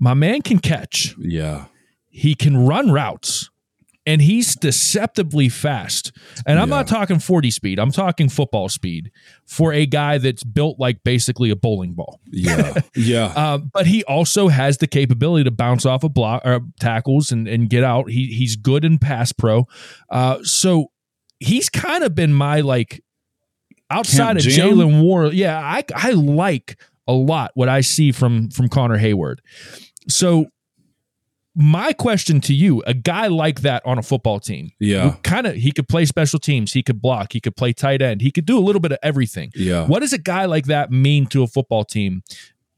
my 0.00 0.14
man 0.14 0.42
can 0.42 0.58
catch. 0.58 1.14
Yeah. 1.18 1.66
He 2.08 2.34
can 2.34 2.56
run 2.66 2.90
routes 2.90 3.50
and 4.06 4.22
he's 4.22 4.56
deceptively 4.56 5.48
fast. 5.48 6.10
And 6.46 6.58
I'm 6.58 6.70
yeah. 6.70 6.76
not 6.76 6.88
talking 6.88 7.18
40 7.18 7.50
speed, 7.50 7.78
I'm 7.78 7.92
talking 7.92 8.28
football 8.28 8.68
speed 8.68 9.12
for 9.46 9.72
a 9.72 9.86
guy 9.86 10.18
that's 10.18 10.42
built 10.42 10.80
like 10.80 11.04
basically 11.04 11.50
a 11.50 11.56
bowling 11.56 11.92
ball. 11.92 12.20
Yeah. 12.26 12.74
Yeah. 12.96 13.26
uh, 13.36 13.58
but 13.58 13.86
he 13.86 14.04
also 14.04 14.48
has 14.48 14.78
the 14.78 14.86
capability 14.86 15.44
to 15.44 15.50
bounce 15.50 15.86
off 15.86 16.02
a 16.02 16.06
of 16.06 16.14
block 16.14 16.42
or 16.44 16.60
tackles 16.80 17.30
and, 17.30 17.46
and 17.46 17.68
get 17.68 17.84
out. 17.84 18.10
He, 18.10 18.26
he's 18.26 18.56
good 18.56 18.84
in 18.84 18.98
pass 18.98 19.32
pro. 19.32 19.66
Uh, 20.10 20.38
so 20.42 20.90
he's 21.38 21.68
kind 21.68 22.04
of 22.04 22.14
been 22.14 22.32
my 22.32 22.60
like 22.60 23.02
outside 23.90 24.36
Camp 24.36 24.38
of 24.38 24.44
Jaylen 24.44 25.02
Warren. 25.02 25.34
Yeah, 25.34 25.58
I, 25.58 25.84
I 25.94 26.10
like 26.10 26.76
a 27.06 27.12
lot 27.12 27.50
what 27.54 27.68
I 27.68 27.80
see 27.80 28.12
from 28.12 28.50
from 28.50 28.68
Connor 28.68 28.98
Heyward. 28.98 29.38
So 30.10 30.46
my 31.54 31.92
question 31.92 32.40
to 32.42 32.54
you, 32.54 32.82
a 32.86 32.94
guy 32.94 33.26
like 33.26 33.62
that 33.62 33.84
on 33.84 33.98
a 33.98 34.02
football 34.02 34.40
team, 34.40 34.70
yeah, 34.78 35.16
kind 35.22 35.46
of 35.46 35.54
he 35.54 35.72
could 35.72 35.88
play 35.88 36.04
special 36.04 36.38
teams, 36.38 36.72
he 36.72 36.82
could 36.82 37.02
block, 37.02 37.32
he 37.32 37.40
could 37.40 37.56
play 37.56 37.72
tight 37.72 38.02
end, 38.02 38.20
he 38.20 38.30
could 38.30 38.46
do 38.46 38.58
a 38.58 38.60
little 38.60 38.80
bit 38.80 38.92
of 38.92 38.98
everything. 39.02 39.50
Yeah. 39.54 39.86
What 39.86 40.00
does 40.00 40.12
a 40.12 40.18
guy 40.18 40.44
like 40.44 40.66
that 40.66 40.90
mean 40.90 41.26
to 41.28 41.42
a 41.42 41.46
football 41.46 41.84
team? 41.84 42.22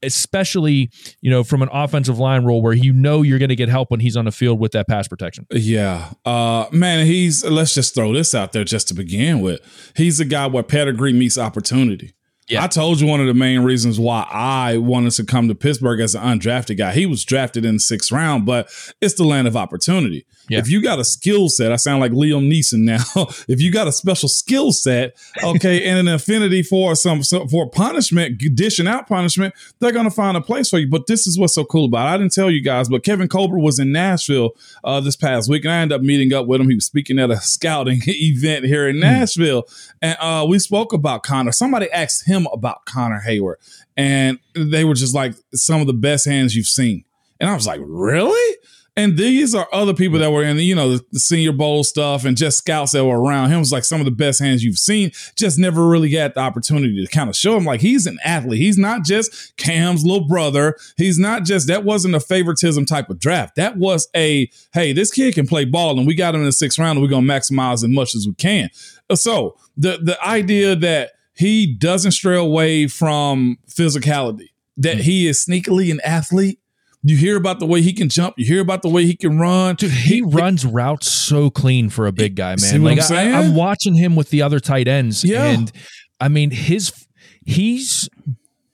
Especially, 0.01 0.89
you 1.21 1.31
know, 1.31 1.45
from 1.45 1.61
an 1.61 1.69
offensive 1.71 2.19
line 2.19 2.43
role 2.43 2.61
where 2.61 2.73
you 2.73 2.91
know 2.91 3.21
you're 3.21 3.39
going 3.39 3.47
to 3.47 3.55
get 3.55 3.69
help 3.69 3.89
when 3.89 4.01
he's 4.01 4.17
on 4.17 4.25
the 4.25 4.33
field 4.33 4.59
with 4.59 4.73
that 4.73 4.85
pass 4.85 5.07
protection. 5.07 5.47
Yeah, 5.49 6.09
uh, 6.25 6.65
man, 6.73 7.05
he's. 7.05 7.45
Let's 7.45 7.73
just 7.73 7.95
throw 7.95 8.11
this 8.11 8.35
out 8.35 8.51
there 8.51 8.65
just 8.65 8.89
to 8.89 8.93
begin 8.93 9.39
with. 9.39 9.61
He's 9.95 10.19
a 10.19 10.25
guy 10.25 10.47
where 10.47 10.61
pedigree 10.61 11.13
meets 11.13 11.37
opportunity. 11.37 12.15
Yeah. 12.47 12.63
I 12.63 12.67
told 12.67 12.99
you 12.99 13.07
one 13.07 13.21
of 13.21 13.27
the 13.27 13.33
main 13.33 13.61
reasons 13.61 13.99
why 13.99 14.27
I 14.29 14.77
wanted 14.77 15.11
to 15.13 15.23
come 15.23 15.47
to 15.47 15.55
Pittsburgh 15.55 16.01
as 16.01 16.13
an 16.13 16.21
undrafted 16.21 16.77
guy. 16.77 16.93
He 16.93 17.05
was 17.05 17.23
drafted 17.23 17.63
in 17.63 17.75
the 17.75 17.79
sixth 17.79 18.11
round, 18.11 18.45
but 18.45 18.69
it's 19.01 19.15
the 19.15 19.23
land 19.23 19.47
of 19.47 19.55
opportunity. 19.55 20.25
Yeah. 20.49 20.59
If 20.59 20.69
you 20.69 20.81
got 20.81 20.99
a 20.99 21.05
skill 21.05 21.47
set, 21.49 21.71
I 21.71 21.77
sound 21.77 22.01
like 22.01 22.11
Liam 22.11 22.51
Neeson 22.51 22.79
now. 22.79 23.03
if 23.47 23.61
you 23.61 23.71
got 23.71 23.87
a 23.87 23.91
special 23.91 24.27
skill 24.27 24.71
set, 24.71 25.15
okay, 25.41 25.83
and 25.89 25.99
an 25.99 26.07
affinity 26.13 26.63
for 26.63 26.95
some 26.95 27.23
for 27.23 27.69
punishment, 27.69 28.41
dishing 28.53 28.87
out 28.87 29.07
punishment, 29.07 29.53
they're 29.79 29.91
gonna 29.91 30.11
find 30.11 30.35
a 30.35 30.41
place 30.41 30.69
for 30.69 30.79
you. 30.79 30.87
But 30.87 31.07
this 31.07 31.27
is 31.27 31.39
what's 31.39 31.55
so 31.55 31.63
cool 31.63 31.85
about 31.85 32.07
it. 32.07 32.11
I 32.11 32.17
didn't 32.17 32.33
tell 32.33 32.51
you 32.51 32.61
guys, 32.61 32.89
but 32.89 33.03
Kevin 33.03 33.27
Colbert 33.27 33.59
was 33.59 33.79
in 33.79 33.91
Nashville 33.91 34.51
uh, 34.83 34.99
this 34.99 35.15
past 35.15 35.49
week, 35.49 35.63
and 35.63 35.73
I 35.73 35.77
ended 35.77 35.95
up 35.95 36.01
meeting 36.01 36.33
up 36.33 36.45
with 36.45 36.59
him. 36.59 36.69
He 36.69 36.75
was 36.75 36.85
speaking 36.85 37.19
at 37.19 37.31
a 37.31 37.37
scouting 37.41 38.01
event 38.05 38.65
here 38.65 38.87
in 38.87 38.95
hmm. 38.95 39.01
Nashville, 39.01 39.67
and 40.01 40.17
uh, 40.19 40.45
we 40.47 40.59
spoke 40.59 40.93
about 40.93 41.23
Connor. 41.23 41.51
Somebody 41.51 41.89
asked 41.91 42.27
him 42.27 42.47
about 42.51 42.85
Connor 42.85 43.21
Heyward, 43.25 43.55
And 43.95 44.39
they 44.55 44.83
were 44.83 44.95
just 44.95 45.15
like 45.15 45.35
some 45.53 45.81
of 45.81 45.87
the 45.87 45.93
best 45.93 46.25
hands 46.25 46.55
you've 46.55 46.67
seen. 46.67 47.05
And 47.39 47.49
I 47.49 47.55
was 47.55 47.67
like, 47.67 47.81
really? 47.83 48.57
And 48.95 49.17
these 49.17 49.55
are 49.55 49.67
other 49.73 49.93
people 49.93 50.19
that 50.19 50.31
were 50.31 50.43
in, 50.43 50.55
the, 50.55 50.63
you 50.63 50.75
know, 50.75 50.97
the, 50.97 51.19
Senior 51.19 51.51
Bowl 51.51 51.83
stuff 51.83 52.25
and 52.25 52.37
just 52.37 52.59
scouts 52.59 52.91
that 52.91 53.03
were 53.03 53.19
around 53.19 53.49
him. 53.49 53.57
was 53.57 53.71
like 53.71 53.85
some 53.85 53.99
of 53.99 54.05
the 54.05 54.11
best 54.11 54.39
hands 54.39 54.63
you've 54.63 54.77
seen. 54.77 55.11
Just 55.35 55.57
never 55.57 55.87
really 55.87 56.11
had 56.11 56.35
the 56.35 56.41
opportunity 56.41 57.03
to 57.03 57.11
kind 57.11 57.27
of 57.27 57.35
show 57.35 57.57
him 57.57 57.65
like 57.65 57.81
he's 57.81 58.05
an 58.05 58.19
athlete. 58.23 58.59
He's 58.59 58.77
not 58.77 59.03
just 59.03 59.57
Cam's 59.57 60.05
little 60.05 60.27
brother. 60.27 60.75
He's 60.95 61.17
not 61.17 61.43
just 61.43 61.67
that 61.67 61.83
wasn't 61.83 62.13
a 62.13 62.19
favoritism 62.19 62.85
type 62.85 63.09
of 63.09 63.17
draft. 63.17 63.55
That 63.55 63.77
was 63.77 64.07
a 64.15 64.49
hey, 64.73 64.93
this 64.93 65.11
kid 65.11 65.33
can 65.33 65.47
play 65.47 65.65
ball, 65.65 65.97
and 65.97 66.05
we 66.05 66.13
got 66.13 66.35
him 66.35 66.41
in 66.41 66.45
the 66.45 66.51
sixth 66.51 66.77
round, 66.77 66.97
and 66.97 67.01
we're 67.01 67.09
gonna 67.09 67.25
maximize 67.25 67.75
as 67.75 67.87
much 67.87 68.13
as 68.13 68.27
we 68.27 68.35
can. 68.35 68.69
Uh, 69.09 69.15
so 69.15 69.57
the 69.75 69.97
the 70.01 70.23
idea 70.23 70.75
that 70.75 71.13
he 71.33 71.65
doesn't 71.65 72.11
stray 72.11 72.37
away 72.37 72.87
from 72.87 73.57
physicality, 73.67 74.49
that 74.77 74.97
hmm. 74.97 75.01
he 75.01 75.27
is 75.27 75.43
sneakily 75.43 75.91
an 75.91 75.99
athlete. 76.01 76.59
You 77.05 77.17
hear 77.17 77.35
about 77.35 77.59
the 77.59 77.65
way 77.65 77.81
he 77.81 77.91
can 77.91 78.07
jump. 78.07 78.35
You 78.37 78.45
hear 78.45 78.61
about 78.61 78.81
the 78.81 78.89
way 78.89 79.05
he 79.05 79.15
can 79.15 79.37
run. 79.37 79.75
Dude, 79.75 79.91
he, 79.91 80.15
he 80.15 80.21
runs 80.21 80.65
routes 80.65 81.11
so 81.11 81.49
clean 81.49 81.89
for 81.89 82.07
a 82.07 82.13
big 82.13 82.35
guy, 82.35 82.55
man. 82.61 82.83
like 82.83 83.11
I, 83.11 83.23
am 83.23 83.55
watching 83.55 83.95
him 83.95 84.15
with 84.15 84.29
the 84.29 84.41
other 84.41 84.61
tight 84.61 84.87
ends, 84.87 85.23
yeah. 85.23 85.45
and 85.45 85.71
I 86.21 86.29
mean 86.29 86.51
his 86.51 86.93
he's 87.45 88.09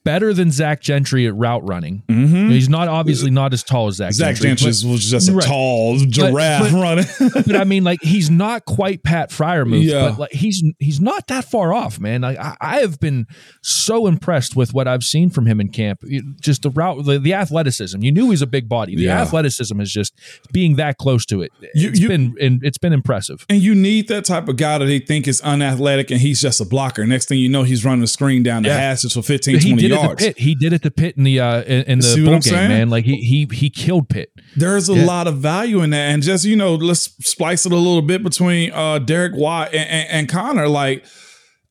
better 0.05 0.33
than 0.33 0.49
Zach 0.51 0.81
Gentry 0.81 1.27
at 1.27 1.35
route 1.35 1.67
running. 1.67 2.03
Mm-hmm. 2.07 2.49
He's 2.49 2.69
not 2.69 2.87
obviously 2.87 3.31
not 3.31 3.53
as 3.53 3.63
tall 3.63 3.87
as 3.87 3.95
Zach. 3.95 4.13
Zach 4.13 4.35
Gentry, 4.37 4.71
Gentry 4.71 4.89
was 4.91 5.05
just 5.09 5.29
a 5.29 5.33
right. 5.33 5.45
tall 5.45 5.97
giraffe 5.97 6.63
but, 6.63 6.71
but, 6.71 6.81
running. 6.81 7.05
but 7.45 7.55
I 7.55 7.63
mean, 7.65 7.83
like 7.83 8.01
he's 8.01 8.29
not 8.29 8.65
quite 8.65 9.03
Pat 9.03 9.29
Freiermuth, 9.29 9.83
Yeah. 9.83 10.09
but 10.09 10.19
like 10.19 10.31
he's 10.31 10.63
he's 10.79 10.99
not 11.01 11.27
that 11.27 11.45
far 11.45 11.73
off, 11.73 11.99
man. 11.99 12.21
Like 12.21 12.37
I, 12.37 12.55
I 12.61 12.79
have 12.79 12.99
been 12.99 13.27
so 13.61 14.07
impressed 14.07 14.55
with 14.55 14.73
what 14.73 14.87
I've 14.87 15.03
seen 15.03 15.29
from 15.29 15.45
him 15.45 15.59
in 15.59 15.69
camp. 15.69 16.01
Just 16.41 16.63
the 16.63 16.69
route, 16.69 17.05
the, 17.05 17.19
the 17.19 17.33
athleticism. 17.33 18.01
You 18.01 18.11
knew 18.11 18.29
he's 18.29 18.41
a 18.41 18.47
big 18.47 18.69
body. 18.69 18.95
The 18.95 19.03
Yeah. 19.03 19.21
athleticism 19.21 19.79
is 19.81 19.91
just 19.91 20.13
being 20.53 20.77
that 20.77 20.97
close 20.97 21.25
to 21.27 21.41
it. 21.41 21.51
You- 21.75 21.89
It's 21.89 21.99
you- 21.99 22.07
been 22.07 22.35
and 22.41 22.63
it's 22.63 22.77
been 22.77 22.93
impressive. 22.93 23.45
And 23.49 23.61
you 23.61 23.75
need 23.75 24.07
that 24.07 24.25
type 24.25 24.47
of 24.47 24.55
guy 24.57 24.77
that 24.77 24.85
they 24.85 24.99
think 24.99 25.27
is 25.27 25.41
unathletic 25.41 26.09
and 26.11 26.21
he's 26.21 26.41
just 26.41 26.61
a 26.61 26.65
blocker. 26.65 27.05
Next 27.05 27.27
thing 27.27 27.39
you 27.39 27.49
know, 27.49 27.63
he's 27.63 27.83
running 27.83 28.01
the 28.01 28.07
screen 28.07 28.43
down 28.43 28.63
the 28.63 28.69
Yeah. 28.69 28.77
hashes 28.77 29.13
for 29.13 29.21
15, 29.21 29.59
he 29.59 29.69
20 29.71 29.88
did 29.89 29.99
it 29.99 30.03
yards. 30.03 30.21
to 30.23 30.27
Pitt. 30.29 30.39
He 30.39 30.55
did 30.55 30.73
it 30.73 30.81
to 30.83 30.91
Pitt 30.91 31.17
in 31.17 31.23
the 31.23 31.39
uh 31.39 31.61
in, 31.63 31.83
in 31.83 31.99
the 31.99 32.03
See 32.05 32.23
bowl 32.23 32.33
game, 32.33 32.41
saying? 32.41 32.69
man. 32.69 32.89
Like 32.89 33.05
he 33.05 33.17
he 33.17 33.47
he 33.55 33.69
killed 33.69 34.09
Pitt. 34.09 34.29
There's 34.55 34.89
a 34.89 34.93
Yeah. 34.95 35.05
lot 35.05 35.27
of 35.27 35.37
value 35.37 35.81
in 35.81 35.89
that. 35.91 36.11
And 36.11 36.23
just, 36.23 36.45
you 36.45 36.55
know, 36.55 36.75
let's 36.75 37.01
splice 37.27 37.65
it 37.65 37.71
a 37.71 37.75
little 37.75 38.01
bit 38.01 38.23
between 38.23 38.71
uh 38.71 38.99
Derek 38.99 39.33
Watt 39.35 39.69
and, 39.73 39.89
and, 39.89 40.09
and 40.09 40.29
Connor. 40.29 40.67
Like, 40.67 41.05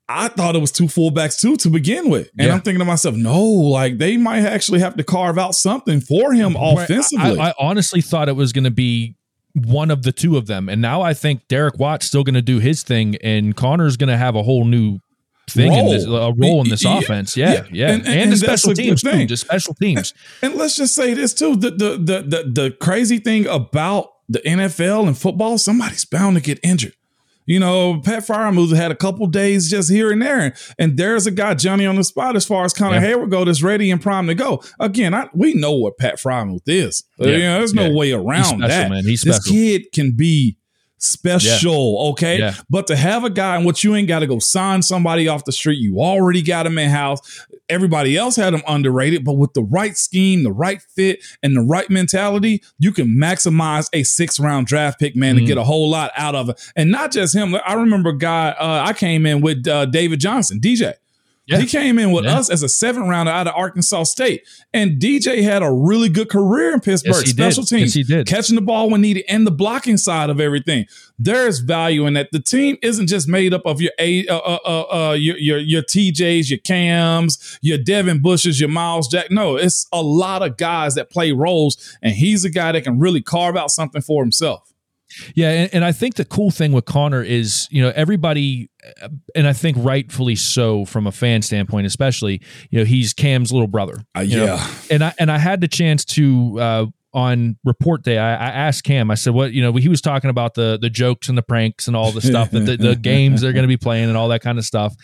I 0.09 0.29
thought 0.29 0.57
it 0.57 0.61
was 0.61 0.73
two 0.73 0.85
fullbacks 0.85 1.39
too 1.41 1.57
to 1.59 1.69
begin 1.71 2.09
with. 2.09 2.31
And 2.39 2.47
Yeah. 2.49 2.55
I'm 2.55 2.61
thinking 2.63 2.79
to 2.79 2.85
myself, 2.87 3.15
no, 3.15 3.43
like 3.43 3.99
they 3.99 4.17
might 4.17 4.41
actually 4.45 4.81
have 4.81 4.97
to 4.97 5.05
carve 5.05 5.39
out 5.39 5.55
something 5.55 6.01
for 6.01 6.33
him 6.33 6.57
offensively. 6.59 7.39
I, 7.39 7.51
I 7.51 7.55
honestly 7.59 8.01
thought 8.01 8.29
it 8.29 8.37
was 8.37 8.53
going 8.53 8.65
to 8.65 8.71
be 8.71 9.17
one 9.55 9.91
of 9.91 10.03
the 10.05 10.13
two 10.13 10.37
of 10.37 10.47
them, 10.47 10.69
and 10.69 10.81
now 10.81 11.03
I 11.03 11.15
think 11.15 11.49
Derek 11.49 11.79
Watt's 11.79 12.07
still 12.07 12.23
going 12.23 12.37
to 12.37 12.43
do 12.43 12.59
his 12.61 12.83
thing, 12.85 13.17
and 13.17 13.57
Connor's 13.57 13.97
going 13.97 14.09
to 14.09 14.17
have 14.17 14.37
a 14.37 14.43
whole 14.43 14.65
new 14.65 14.99
thing 15.51 15.73
in 15.73 15.87
this, 15.87 16.05
a 16.05 16.09
Role. 16.11 16.35
role 16.37 16.63
in 16.63 16.69
this 16.71 16.85
Yeah, 16.85 16.99
offense. 16.99 17.37
Yeah, 17.37 17.53
yeah. 17.53 17.63
yeah, 17.73 17.89
And- 17.93 18.07
and, 18.07 18.07
and- 18.07 18.17
the 18.17 18.23
and 18.23 18.33
that's 18.33 18.41
special 18.63 18.75
teams 18.75 19.03
too. 19.03 19.11
thing. 19.11 19.27
The 19.29 19.37
special 19.37 19.75
teams. 19.75 20.15
And 20.43 20.55
let's 20.55 20.77
just 20.77 20.95
say 20.95 21.15
this 21.15 21.35
too: 21.35 21.57
the 21.57 21.71
the 21.71 21.91
the 21.99 22.23
the, 22.23 22.51
the 22.63 22.71
crazy 22.81 23.19
thing 23.19 23.47
about 23.47 24.09
the 24.29 24.41
NFL 24.41 25.07
and 25.07 25.17
football, 25.17 25.59
somebody's 25.59 26.05
bound 26.05 26.37
to 26.37 26.43
get 26.43 26.59
injured. 26.63 26.93
You 27.47 27.59
know, 27.59 28.03
Pat 28.05 28.27
Freiermuth 28.27 28.77
had 28.77 28.91
a 28.91 28.95
couple 28.95 29.27
days 29.27 29.71
just 29.71 29.91
here 29.91 30.13
and 30.13 30.21
there, 30.21 30.55
and 30.79 30.99
there's 30.99 31.27
a 31.27 31.31
guy 31.31 31.55
Johnny 31.55 31.87
on 31.87 31.97
the 31.97 32.05
spot 32.05 32.37
as 32.37 32.45
far 32.45 32.67
as 32.67 32.75
Connor 32.75 32.97
Yeah. 32.97 33.15
Heyward 33.15 33.31
go 33.31 33.47
that's 33.47 33.63
ready 33.63 33.91
and 33.91 34.03
prime 34.03 34.27
to 34.27 34.35
go. 34.35 34.63
Again, 34.79 35.15
I, 35.15 35.31
we 35.33 35.55
know 35.55 35.73
what 35.73 35.97
Pat 35.97 36.17
Freiermuth 36.17 36.61
is. 36.67 37.05
Yeah. 37.19 37.29
You 37.29 37.39
know, 37.39 37.59
there's 37.59 37.73
no 37.73 37.87
Yeah. 37.87 37.97
way 37.97 38.13
around 38.13 38.37
He's 38.41 38.49
special, 38.49 38.69
that. 38.69 38.91
man. 38.91 39.05
He's 39.05 39.21
special. 39.23 39.41
this 39.41 39.51
kid 39.51 39.87
can 39.95 40.13
be 40.15 40.58
special, 40.99 42.09
okay? 42.11 42.39
Yeah. 42.39 42.55
But 42.69 42.87
to 42.89 42.97
have 42.97 43.25
a 43.25 43.31
guy 43.31 43.57
in 43.59 43.65
what 43.65 43.83
you 43.85 43.95
ain't 43.95 44.09
got 44.09 44.21
to 44.21 44.27
go 44.27 44.39
sign 44.39 44.83
somebody 44.83 45.29
off 45.29 45.45
the 45.45 45.53
street, 45.53 45.79
you 45.79 46.01
already 46.01 46.43
got 46.43 46.67
him 46.67 46.79
in 46.79 46.91
house. 46.91 47.21
Everybody 47.69 48.17
else 48.17 48.37
had 48.37 48.55
him 48.55 48.63
underrated, 48.67 49.25
but 49.25 49.35
with 49.35 49.53
the 49.55 49.63
right 49.63 49.97
scheme, 49.97 50.43
the 50.43 50.53
right 50.53 50.81
fit, 50.95 51.23
and 51.43 51.55
the 51.57 51.61
right 51.61 51.89
mentality, 51.91 52.63
you 52.79 52.93
can 52.93 53.09
maximize 53.09 53.89
a 53.93 54.03
six 54.03 54.41
round 54.41 54.67
draft 54.67 54.99
pick, 54.99 55.15
man, 55.17 55.37
to 55.37 55.43
Mhm. 55.43 55.47
get 55.47 55.59
a 55.59 55.65
whole 55.65 55.89
lot 55.91 56.11
out 56.17 56.35
of 56.35 56.49
it. 56.51 56.61
And 56.77 56.91
not 56.91 57.13
just 57.13 57.35
him. 57.35 57.55
I 57.67 57.75
remember 57.75 58.11
a 58.11 58.19
guy, 58.19 58.51
uh, 58.59 58.85
I 58.87 58.93
came 58.93 59.27
in 59.27 59.41
with 59.41 59.67
uh, 59.69 59.87
David 59.87 60.21
Johnson, 60.21 60.61
DJ. 60.61 60.95
Yeah. 61.49 61.59
He 61.61 61.67
came 61.67 61.99
in 61.99 62.13
with 62.13 62.25
Yeah. 62.27 62.39
us 62.39 62.51
as 62.51 62.63
a 62.63 62.69
seven 62.69 63.05
rounder 63.09 63.33
out 63.33 63.47
of 63.47 63.55
Arkansas 63.57 64.03
State. 64.05 64.43
And 64.75 65.01
DJ 65.01 65.43
had 65.43 65.63
a 65.63 65.73
really 65.73 66.09
good 66.11 66.29
career 66.29 66.75
in 66.75 66.81
Pittsburgh. 66.81 67.15
Yes, 67.25 67.31
Special 67.31 67.63
did. 67.63 67.69
teams. 67.79 67.97
Yes, 67.97 68.07
he 68.07 68.15
did. 68.15 68.27
Catching 68.27 68.55
the 68.57 68.61
ball 68.61 68.91
when 68.91 69.01
needed 69.01 69.25
and 69.29 69.47
the 69.47 69.51
blocking 69.51 69.97
side 69.97 70.29
of 70.29 70.41
everything. 70.41 70.85
There's 71.19 71.61
value 71.61 72.07
in 72.07 72.13
that. 72.15 72.29
The 72.33 72.41
team 72.41 72.77
isn't 72.83 73.07
just 73.07 73.27
made 73.29 73.55
up 73.55 73.63
of 73.65 73.81
your 73.81 73.93
A, 73.99 74.27
uh, 74.29 74.37
uh, 74.37 74.59
uh, 74.65 74.81
uh, 75.11 75.13
your, 75.15 75.39
your 75.39 75.59
your 75.59 75.83
TJs, 75.83 76.51
your 76.51 76.59
Cams, 76.61 77.59
your 77.63 77.79
Devin 77.79 78.21
Bushes, 78.21 78.61
your 78.61 78.69
Myles 78.69 79.09
Jack. 79.09 79.31
No, 79.31 79.57
it's 79.57 79.87
a 79.93 80.03
lot 80.03 80.43
of 80.43 80.57
guys 80.59 80.95
that 80.97 81.11
play 81.11 81.33
roles, 81.33 81.77
and 82.03 82.13
he's 82.15 82.45
a 82.45 82.51
guy 82.51 82.73
that 82.73 82.85
can 82.85 82.99
really 82.99 83.23
carve 83.23 83.57
out 83.57 83.71
something 83.71 84.03
for 84.03 84.23
himself. 84.23 84.73
Yeah, 85.35 85.51
and, 85.51 85.75
and 85.75 85.85
I 85.85 85.93
think 85.93 86.17
the 86.17 86.25
cool 86.25 86.51
thing 86.51 86.73
with 86.73 86.85
Connor 86.85 87.23
is, 87.23 87.69
you 87.71 87.83
know, 87.83 87.93
everybody, 87.95 88.71
and 89.35 89.47
I 89.47 89.53
think 89.53 89.77
rightfully 89.81 90.37
so 90.37 90.85
from 90.85 91.07
a 91.07 91.13
fan 91.13 91.43
standpoint, 91.43 91.87
especially, 91.87 92.41
you 92.71 92.79
know, 92.79 92.85
he's 92.85 93.13
Cam's 93.13 93.53
little 93.53 93.69
brother. 93.69 94.05
Uh, 94.17 94.21
you 94.21 94.37
know? 94.37 94.45
yeah. 94.45 94.71
and 94.91 95.05
I 95.05 95.15
and 95.19 95.31
I 95.31 95.39
had 95.39 95.61
the 95.61 95.69
chance 95.69 96.05
to 96.07 96.61
uh, 96.61 96.87
on 97.15 97.57
report 97.65 98.03
day. 98.05 98.19
I, 98.19 98.33
I 98.35 98.49
asked 98.51 98.85
Cam. 98.85 99.11
I 99.11 99.15
said, 99.15 99.33
"What 99.35 99.53
you 99.53 99.63
know?" 99.63 99.73
He 99.75 99.89
was 99.89 100.01
talking 100.01 100.31
about 100.31 100.55
the 100.55 100.79
the 100.81 100.91
jokes 100.91 101.29
and 101.29 101.39
the 101.39 101.43
pranks 101.43 101.87
and 101.87 101.97
all 101.97 102.13
the 102.13 102.21
stuff 102.21 102.51
that 102.51 102.61
the, 102.61 102.77
the 102.77 102.97
games 103.01 103.41
they're 103.41 103.53
going 103.53 103.63
to 103.65 103.69
be 103.69 103.77
playing 103.77 104.09
and 104.09 104.17
all 104.17 104.29
that 104.29 104.41
kind 104.43 104.59
of 104.59 104.65
stuff, 104.65 104.95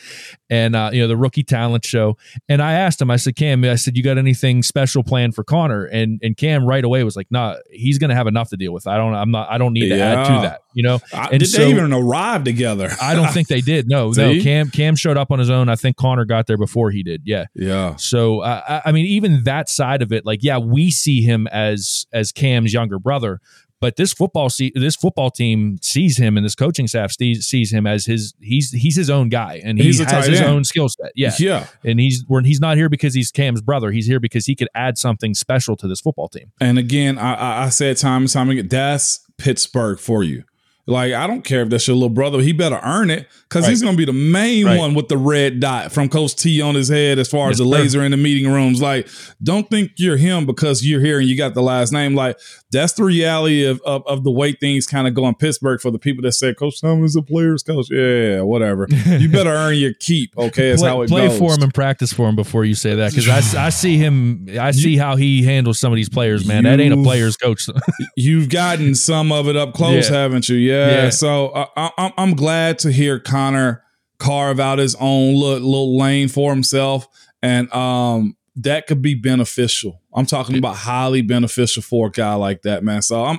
and 0.51 0.77
uh, 0.77 0.91
you 0.93 1.01
know 1.01 1.09
the 1.09 1.17
rookie 1.17 1.43
talent 1.43 1.85
show. 1.85 2.17
And 2.49 2.61
I 2.61 2.73
asked 2.75 3.01
him. 3.01 3.11
I 3.11 3.17
said, 3.17 3.37
"Cam, 3.37 3.65
I 3.65 3.77
said, 3.77 3.97
you 3.97 4.03
got 4.03 4.19
anything 4.19 4.63
special 4.63 5.03
planned 5.03 5.35
for 5.35 5.45
Connor?" 5.45 5.85
And 5.85 6.21
and 6.23 6.37
Cam 6.37 6.65
right 6.67 6.85
away 6.85 7.05
was 7.05 7.17
like, 7.17 7.29
"Nah, 7.31 7.57
he's 7.71 7.99
going 7.99 8.11
to 8.11 8.17
have 8.17 8.27
enough 8.27 8.51
to 8.51 8.57
deal 8.57 8.73
with. 8.73 8.87
I 8.87 8.97
don't. 8.97 9.15
I'm 9.15 9.31
not. 9.31 9.51
I 9.51 9.59
don't 9.59 9.73
need 9.73 9.89
to 9.89 9.99
add 10.01 10.27
to 10.27 10.43
that. 10.43 10.61
You 10.75 10.83
know." 10.83 11.01
I- 11.13 11.29
And 11.33 11.41
did 11.41 11.49
so- 11.49 11.59
they 11.59 11.71
even 11.71 11.93
arrive 11.93 12.45
together? 12.45 12.91
I 13.01 13.15
don't 13.15 13.31
think 13.33 13.49
they 13.49 13.61
did. 13.61 13.89
No, 13.89 14.11
no. 14.17 14.39
Cam 14.43 14.69
Cam 14.71 14.95
showed 14.97 15.17
up 15.17 15.31
on 15.31 15.39
his 15.39 15.51
own. 15.51 15.69
I 15.69 15.77
think 15.77 15.97
Connor 15.97 16.25
got 16.27 16.47
there 16.47 16.59
before 16.59 16.91
he 16.91 17.03
did. 17.03 17.23
Yeah. 17.25 17.47
Yeah. 17.55 17.97
So 17.97 18.41
uh, 18.41 18.63
I 18.85 18.91
I 18.91 18.93
mean, 18.93 19.07
even 19.07 19.45
that 19.45 19.69
side 19.69 20.03
of 20.03 20.13
it, 20.13 20.27
like, 20.27 20.41
yeah, 20.43 20.59
we 20.59 20.91
see 20.91 21.23
him 21.23 21.47
as 21.49 22.04
as 22.13 22.33
Cam's 22.33 22.73
younger 22.73 22.99
brother, 22.99 23.41
but 23.81 23.97
this 23.97 24.13
football 24.15 24.49
see 24.49 24.73
this 24.75 24.97
football 24.97 25.31
team 25.31 25.77
sees 25.83 26.17
him, 26.17 26.37
and 26.39 26.45
this 26.47 26.55
coaching 26.55 26.87
staff 26.89 27.13
sees, 27.13 27.45
sees 27.47 27.73
him 27.73 27.87
as 27.87 28.07
his 28.07 28.33
he's 28.41 28.71
he's 28.71 28.97
his 28.97 29.11
own 29.11 29.29
guy, 29.29 29.61
and 29.65 29.79
he 29.79 29.85
he's 29.85 29.99
has 30.01 30.27
his 30.27 30.41
end. 30.41 30.49
own 30.51 30.65
skill 30.65 30.89
set. 30.89 31.13
Yeah, 31.15 31.33
Yeah. 31.39 31.67
and 31.85 32.01
he's 32.01 32.25
when 32.27 32.45
he's 32.45 32.61
not 32.61 32.77
here 32.79 32.89
because 32.89 33.13
he's 33.15 33.31
Cam's 33.31 33.61
brother. 33.61 33.91
He's 33.91 34.07
here 34.07 34.21
because 34.21 34.47
he 34.47 34.55
could 34.55 34.69
add 34.75 34.97
something 34.97 35.35
special 35.35 35.77
to 35.77 35.87
this 35.89 36.01
football 36.01 36.29
team. 36.29 36.53
And 36.61 36.79
again, 36.79 37.19
I, 37.19 37.35
I, 37.35 37.65
I 37.65 37.69
said 37.69 37.97
time 37.99 38.23
and 38.23 38.31
time 38.31 38.49
again, 38.49 38.69
that's 38.69 39.21
Pittsburgh 39.37 39.99
for 39.99 40.23
you. 40.23 40.45
Like, 40.87 41.15
I 41.15 41.27
don't 41.27 41.43
care 41.43 41.63
if 41.63 41.71
that's 41.71 41.87
your 41.89 41.95
little 41.97 42.11
brother. 42.11 42.41
He 42.41 42.53
better 42.53 42.79
earn 42.85 43.09
it 43.11 43.27
because 43.49 43.63
Right. 43.65 43.71
he's 43.71 43.81
going 43.83 43.95
to 43.95 43.99
be 43.99 44.05
the 44.05 44.13
main 44.13 44.67
Right. 44.67 44.79
one 44.79 44.93
with 44.93 45.09
the 45.09 45.17
red 45.17 45.59
dot 45.61 45.93
from 45.93 46.11
Coach 46.11 46.37
T 46.37 46.61
on 46.61 46.75
his 46.75 46.89
head 46.91 47.19
as 47.19 47.27
far 47.27 47.49
as 47.49 47.57
the 47.57 47.65
laser 47.65 48.03
in 48.05 48.11
the 48.11 48.19
meeting 48.19 48.53
rooms. 48.53 48.83
Like, 48.83 49.09
don't 49.43 49.69
think 49.71 49.93
you're 49.97 50.19
him 50.19 50.45
because 50.45 50.85
you're 50.85 51.01
here 51.01 51.19
and 51.21 51.27
you 51.29 51.39
got 51.39 51.55
the 51.55 51.63
last 51.63 51.91
name. 51.91 52.15
Like, 52.15 52.39
that's 52.71 52.93
the 52.93 53.05
reality 53.05 53.65
of, 53.65 53.81
of, 53.87 54.03
of 54.07 54.25
the 54.25 54.31
way 54.31 54.53
things 54.53 54.87
kind 54.87 55.09
of 55.09 55.15
go 55.15 55.27
in 55.27 55.35
Pittsburgh 55.37 55.81
for 55.81 55.91
the 55.91 55.99
people 55.99 56.23
that 56.25 56.33
say, 56.33 56.53
Coach 56.53 56.83
Thomas 56.83 57.13
is 57.13 57.17
a 57.17 57.23
player's 57.23 57.63
coach. 57.63 57.87
Yeah, 57.91 58.43
whatever. 58.43 58.87
you 58.91 59.31
better 59.31 59.51
earn 59.55 59.77
your 59.77 59.95
keep. 59.95 60.37
Okay. 60.37 60.69
That's 60.71 60.83
play, 60.83 60.91
how 60.91 61.01
it 61.03 61.09
play 61.09 61.29
goes. 61.29 61.39
for 61.39 61.55
him 61.55 61.63
and 61.63 61.73
practice 61.73 62.13
for 62.13 62.29
him 62.29 62.37
before 62.37 62.67
you 62.67 62.75
say 62.75 62.95
that 62.97 63.13
because 63.15 63.55
I, 63.55 63.67
I 63.67 63.71
see 63.71 63.97
him 63.97 64.49
I 64.61 64.73
see 64.73 64.97
how 64.99 65.17
he 65.17 65.45
handles 65.45 65.79
some 65.79 65.93
of 65.93 65.97
these 65.97 66.09
players 66.11 66.45
man 66.47 66.65
that 66.65 66.79
ain't 66.81 66.93
a 66.93 67.03
player's 67.03 67.37
coach 67.39 67.69
You've 68.17 68.49
gotten 68.51 68.95
some 68.95 69.33
of 69.33 69.49
it 69.49 69.57
up 69.57 69.73
close, 69.73 70.11
Yeah. 70.11 70.17
haven't 70.17 70.49
you? 70.51 70.57
Yeah. 70.57 70.74
Yeah. 70.77 71.11
So 71.11 71.49
uh, 71.49 71.67
I, 71.77 71.91
I'm 71.99 72.13
I'm 72.19 72.35
glad 72.35 72.79
to 72.81 72.93
hear 72.93 73.19
Connor 73.21 73.83
carve 74.19 74.61
out 74.61 74.79
his 74.79 74.95
own 75.01 75.35
little, 75.35 75.69
little 75.69 75.99
lane 75.99 76.29
for 76.29 76.53
himself, 76.53 77.09
and 77.43 77.73
um, 77.75 78.37
that 78.57 78.87
could 78.87 79.03
be 79.03 79.15
beneficial. 79.15 80.01
I'm 80.15 80.27
talking 80.27 80.57
about 80.57 80.77
highly 80.77 81.23
beneficial 81.23 81.83
for 81.83 82.07
a 82.07 82.11
guy 82.11 82.35
like 82.35 82.63
that, 82.63 82.85
man. 82.85 83.03
So 83.03 83.25
I'm 83.25 83.39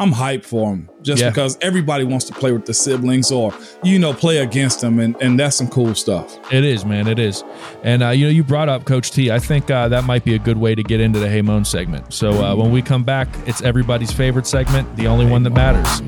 I'm 0.00 0.12
hyped 0.12 0.44
for 0.44 0.72
him 0.72 0.88
just 1.02 1.20
Yeah. 1.22 1.30
because 1.30 1.58
everybody 1.60 2.04
wants 2.04 2.24
to 2.26 2.32
play 2.32 2.52
with 2.52 2.66
the 2.66 2.74
siblings 2.74 3.32
or 3.32 3.52
you 3.82 3.98
know 3.98 4.12
play 4.12 4.38
against 4.38 4.80
them, 4.80 4.98
and 5.00 5.16
and 5.20 5.38
that's 5.40 5.56
some 5.56 5.68
cool 5.68 5.94
stuff. 5.94 6.38
It 6.52 6.64
is, 6.64 6.84
man. 6.84 7.06
It 7.08 7.18
is. 7.18 7.42
And, 7.84 8.02
uh, 8.02 8.10
you 8.10 8.24
know, 8.26 8.30
you 8.30 8.42
brought 8.44 8.68
up 8.68 8.84
Coach 8.84 9.10
T. 9.12 9.30
I 9.30 9.38
think 9.38 9.70
uh, 9.70 9.88
that 9.88 10.04
might 10.04 10.24
be 10.24 10.34
a 10.34 10.38
good 10.38 10.56
way 10.58 10.74
to 10.74 10.82
get 10.82 11.00
into 11.00 11.18
the 11.20 11.28
Hey 11.28 11.42
Moan 11.42 11.64
segment. 11.64 12.12
So 12.12 12.30
uh, 12.44 12.54
when 12.56 12.70
we 12.72 12.82
come 12.82 13.02
back, 13.04 13.28
it's 13.46 13.62
everybody's 13.62 14.12
favorite 14.12 14.46
segment, 14.46 14.94
the 14.96 15.06
only 15.08 15.26
one 15.26 15.42
that 15.44 15.50
matters. 15.50 16.02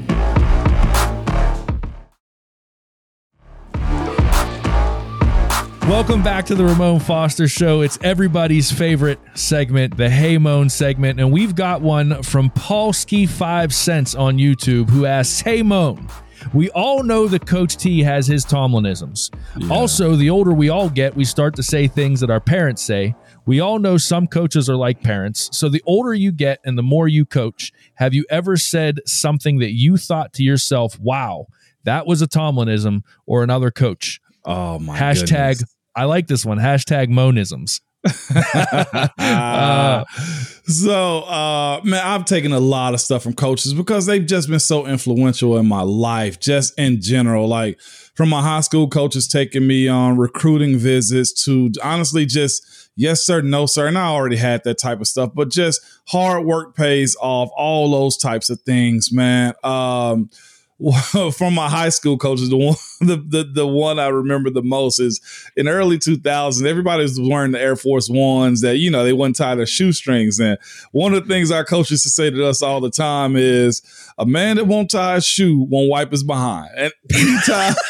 Welcome 5.90 6.22
back 6.22 6.46
to 6.46 6.55
the 6.55 6.64
Ramon 6.64 7.00
Foster 7.00 7.48
Show. 7.48 7.81
It's 7.81 7.98
everybody's 8.00 8.70
favorite 8.70 9.18
segment, 9.35 9.96
the 9.96 10.09
Hey 10.09 10.38
Moan 10.38 10.68
segment. 10.68 11.18
And 11.18 11.33
we've 11.33 11.57
got 11.57 11.83
one 11.83 12.22
from 12.22 12.48
Paulski5 12.50 13.72
Cents 13.72 14.14
on 14.14 14.38
YouTube 14.38 14.88
who 14.88 15.05
asks, 15.05 15.40
Hey 15.40 15.64
Moan, 15.64 16.07
we 16.55 16.70
all 16.70 17.03
know 17.03 17.26
that 17.26 17.44
Coach 17.44 17.76
T 17.76 18.05
has 18.05 18.29
his 18.29 18.46
Tomlinisms. 18.46 19.31
Also, 19.68 20.14
the 20.14 20.31
older 20.31 20.53
we 20.53 20.68
all 20.68 20.88
get, 20.88 21.16
we 21.16 21.24
start 21.24 21.57
to 21.57 21.62
say 21.64 21.88
things 21.88 22.20
that 22.20 22.31
our 22.31 22.40
parents 22.40 22.83
say. 22.83 23.16
We 23.44 23.59
all 23.59 23.81
know 23.81 23.96
some 23.98 24.29
coaches 24.29 24.70
are 24.70 24.76
like 24.76 25.03
parents. 25.03 25.50
So 25.53 25.68
the 25.68 25.83
older 25.87 26.14
you 26.14 26.31
get 26.31 26.61
and 26.64 26.79
the 26.79 26.85
more 26.85 27.09
you 27.09 27.26
coach, 27.26 27.72
have 27.94 28.14
you 28.14 28.24
ever 28.31 28.57
said 28.57 29.00
something 29.07 29.59
that 29.59 29.72
you 29.72 29.96
thought 29.96 30.33
to 30.35 30.44
yourself, 30.44 31.00
wow, 31.00 31.48
that 31.83 32.07
was 32.07 32.22
a 32.22 32.29
Tomlinism 32.29 33.03
or 33.26 33.42
another 33.42 33.72
coach? 33.72 34.20
Oh 34.44 34.79
my 34.79 34.96
Hashtag, 34.96 35.59
goodness. 35.59 35.76
I 36.01 36.05
like 36.05 36.29
this 36.29 36.47
one. 36.47 36.57
Hashtag 36.57 37.11
monisms. 37.11 37.83
uh, 39.19 40.05
so, 40.65 41.21
uh, 41.25 41.83
man, 41.85 42.03
I've 42.03 42.25
taken 42.25 42.53
a 42.53 42.59
lot 42.59 42.95
of 42.95 43.03
stuff 43.03 43.23
from 43.23 43.35
coaches 43.35 43.75
because 43.75 44.07
they've 44.07 44.25
just 44.25 44.49
been 44.49 44.61
so 44.61 44.87
influential 44.87 45.59
in 45.59 45.69
my 45.69 45.83
life, 45.83 46.41
just 46.41 46.73
in 46.79 47.03
general. 47.03 47.49
Like 47.49 47.79
from 48.15 48.31
my 48.31 48.41
high 48.41 48.63
school 48.63 48.89
coaches 48.89 49.29
taking 49.29 49.67
me 49.67 49.89
on 49.89 50.17
recruiting 50.17 50.79
visits 50.79 51.45
to 51.45 51.71
honestly 51.85 52.25
just 52.25 52.91
yes 52.97 53.21
sir, 53.23 53.43
no 53.43 53.67
sir, 53.67 53.87
and 53.87 53.99
I 53.99 54.07
already 54.07 54.37
had 54.37 54.65
that 54.65 54.79
type 54.79 55.03
of 55.03 55.07
stuff, 55.07 55.33
but 55.35 55.51
just 55.51 55.83
hard 56.09 56.47
work 56.47 56.75
pays 56.75 57.15
off. 57.21 57.51
All 57.59 57.91
those 57.91 58.17
types 58.17 58.49
of 58.49 58.59
things, 58.63 59.13
man. 59.13 59.53
Um, 59.63 60.31
from 61.33 61.55
my 61.55 61.69
high 61.69 61.90
school 61.90 62.16
coaches, 62.16 62.49
the 62.49 62.57
one 62.57 62.77
the, 63.01 63.16
the 63.16 63.51
the 63.53 63.66
one 63.66 63.99
I 63.99 64.09
remember 64.09 64.51
the 64.51 64.62
most 64.62 64.99
is 64.99 65.21
in 65.57 65.69
early 65.69 65.99
2000s. 65.99 66.64
Everybody 66.64 67.03
was 67.03 67.21
wearing 67.21 67.53
the 67.53 67.61
Air 67.61 67.77
Force 67.77 68.09
Ones 68.09 68.62
that 68.62 68.79
you 68.79 68.90
know 68.90 69.05
they 69.05 69.12
wouldn't 69.12 69.37
tie 69.37 69.55
their 69.55 69.66
shoestrings. 69.66 70.40
And 70.40 70.59
one 70.93 71.12
of 71.12 71.23
the 71.23 71.33
things 71.33 71.51
our 71.51 71.64
coaches 71.64 71.90
used 71.90 72.05
to 72.05 72.11
say 72.11 72.31
to 72.31 72.47
us 72.47 72.62
all 72.62 72.81
the 72.81 72.90
time 72.90 73.37
is, 73.37 73.83
"A 74.19 74.25
man 74.25 74.57
that 74.57 74.66
won't 74.66 74.90
tie 74.90 75.16
a 75.16 75.21
shoe 75.21 75.66
won't 75.69 75.90
wipe 75.90 76.12
his 76.12 76.25
behind." 76.25 76.71
And 76.77 76.93
anytime. 77.12 77.75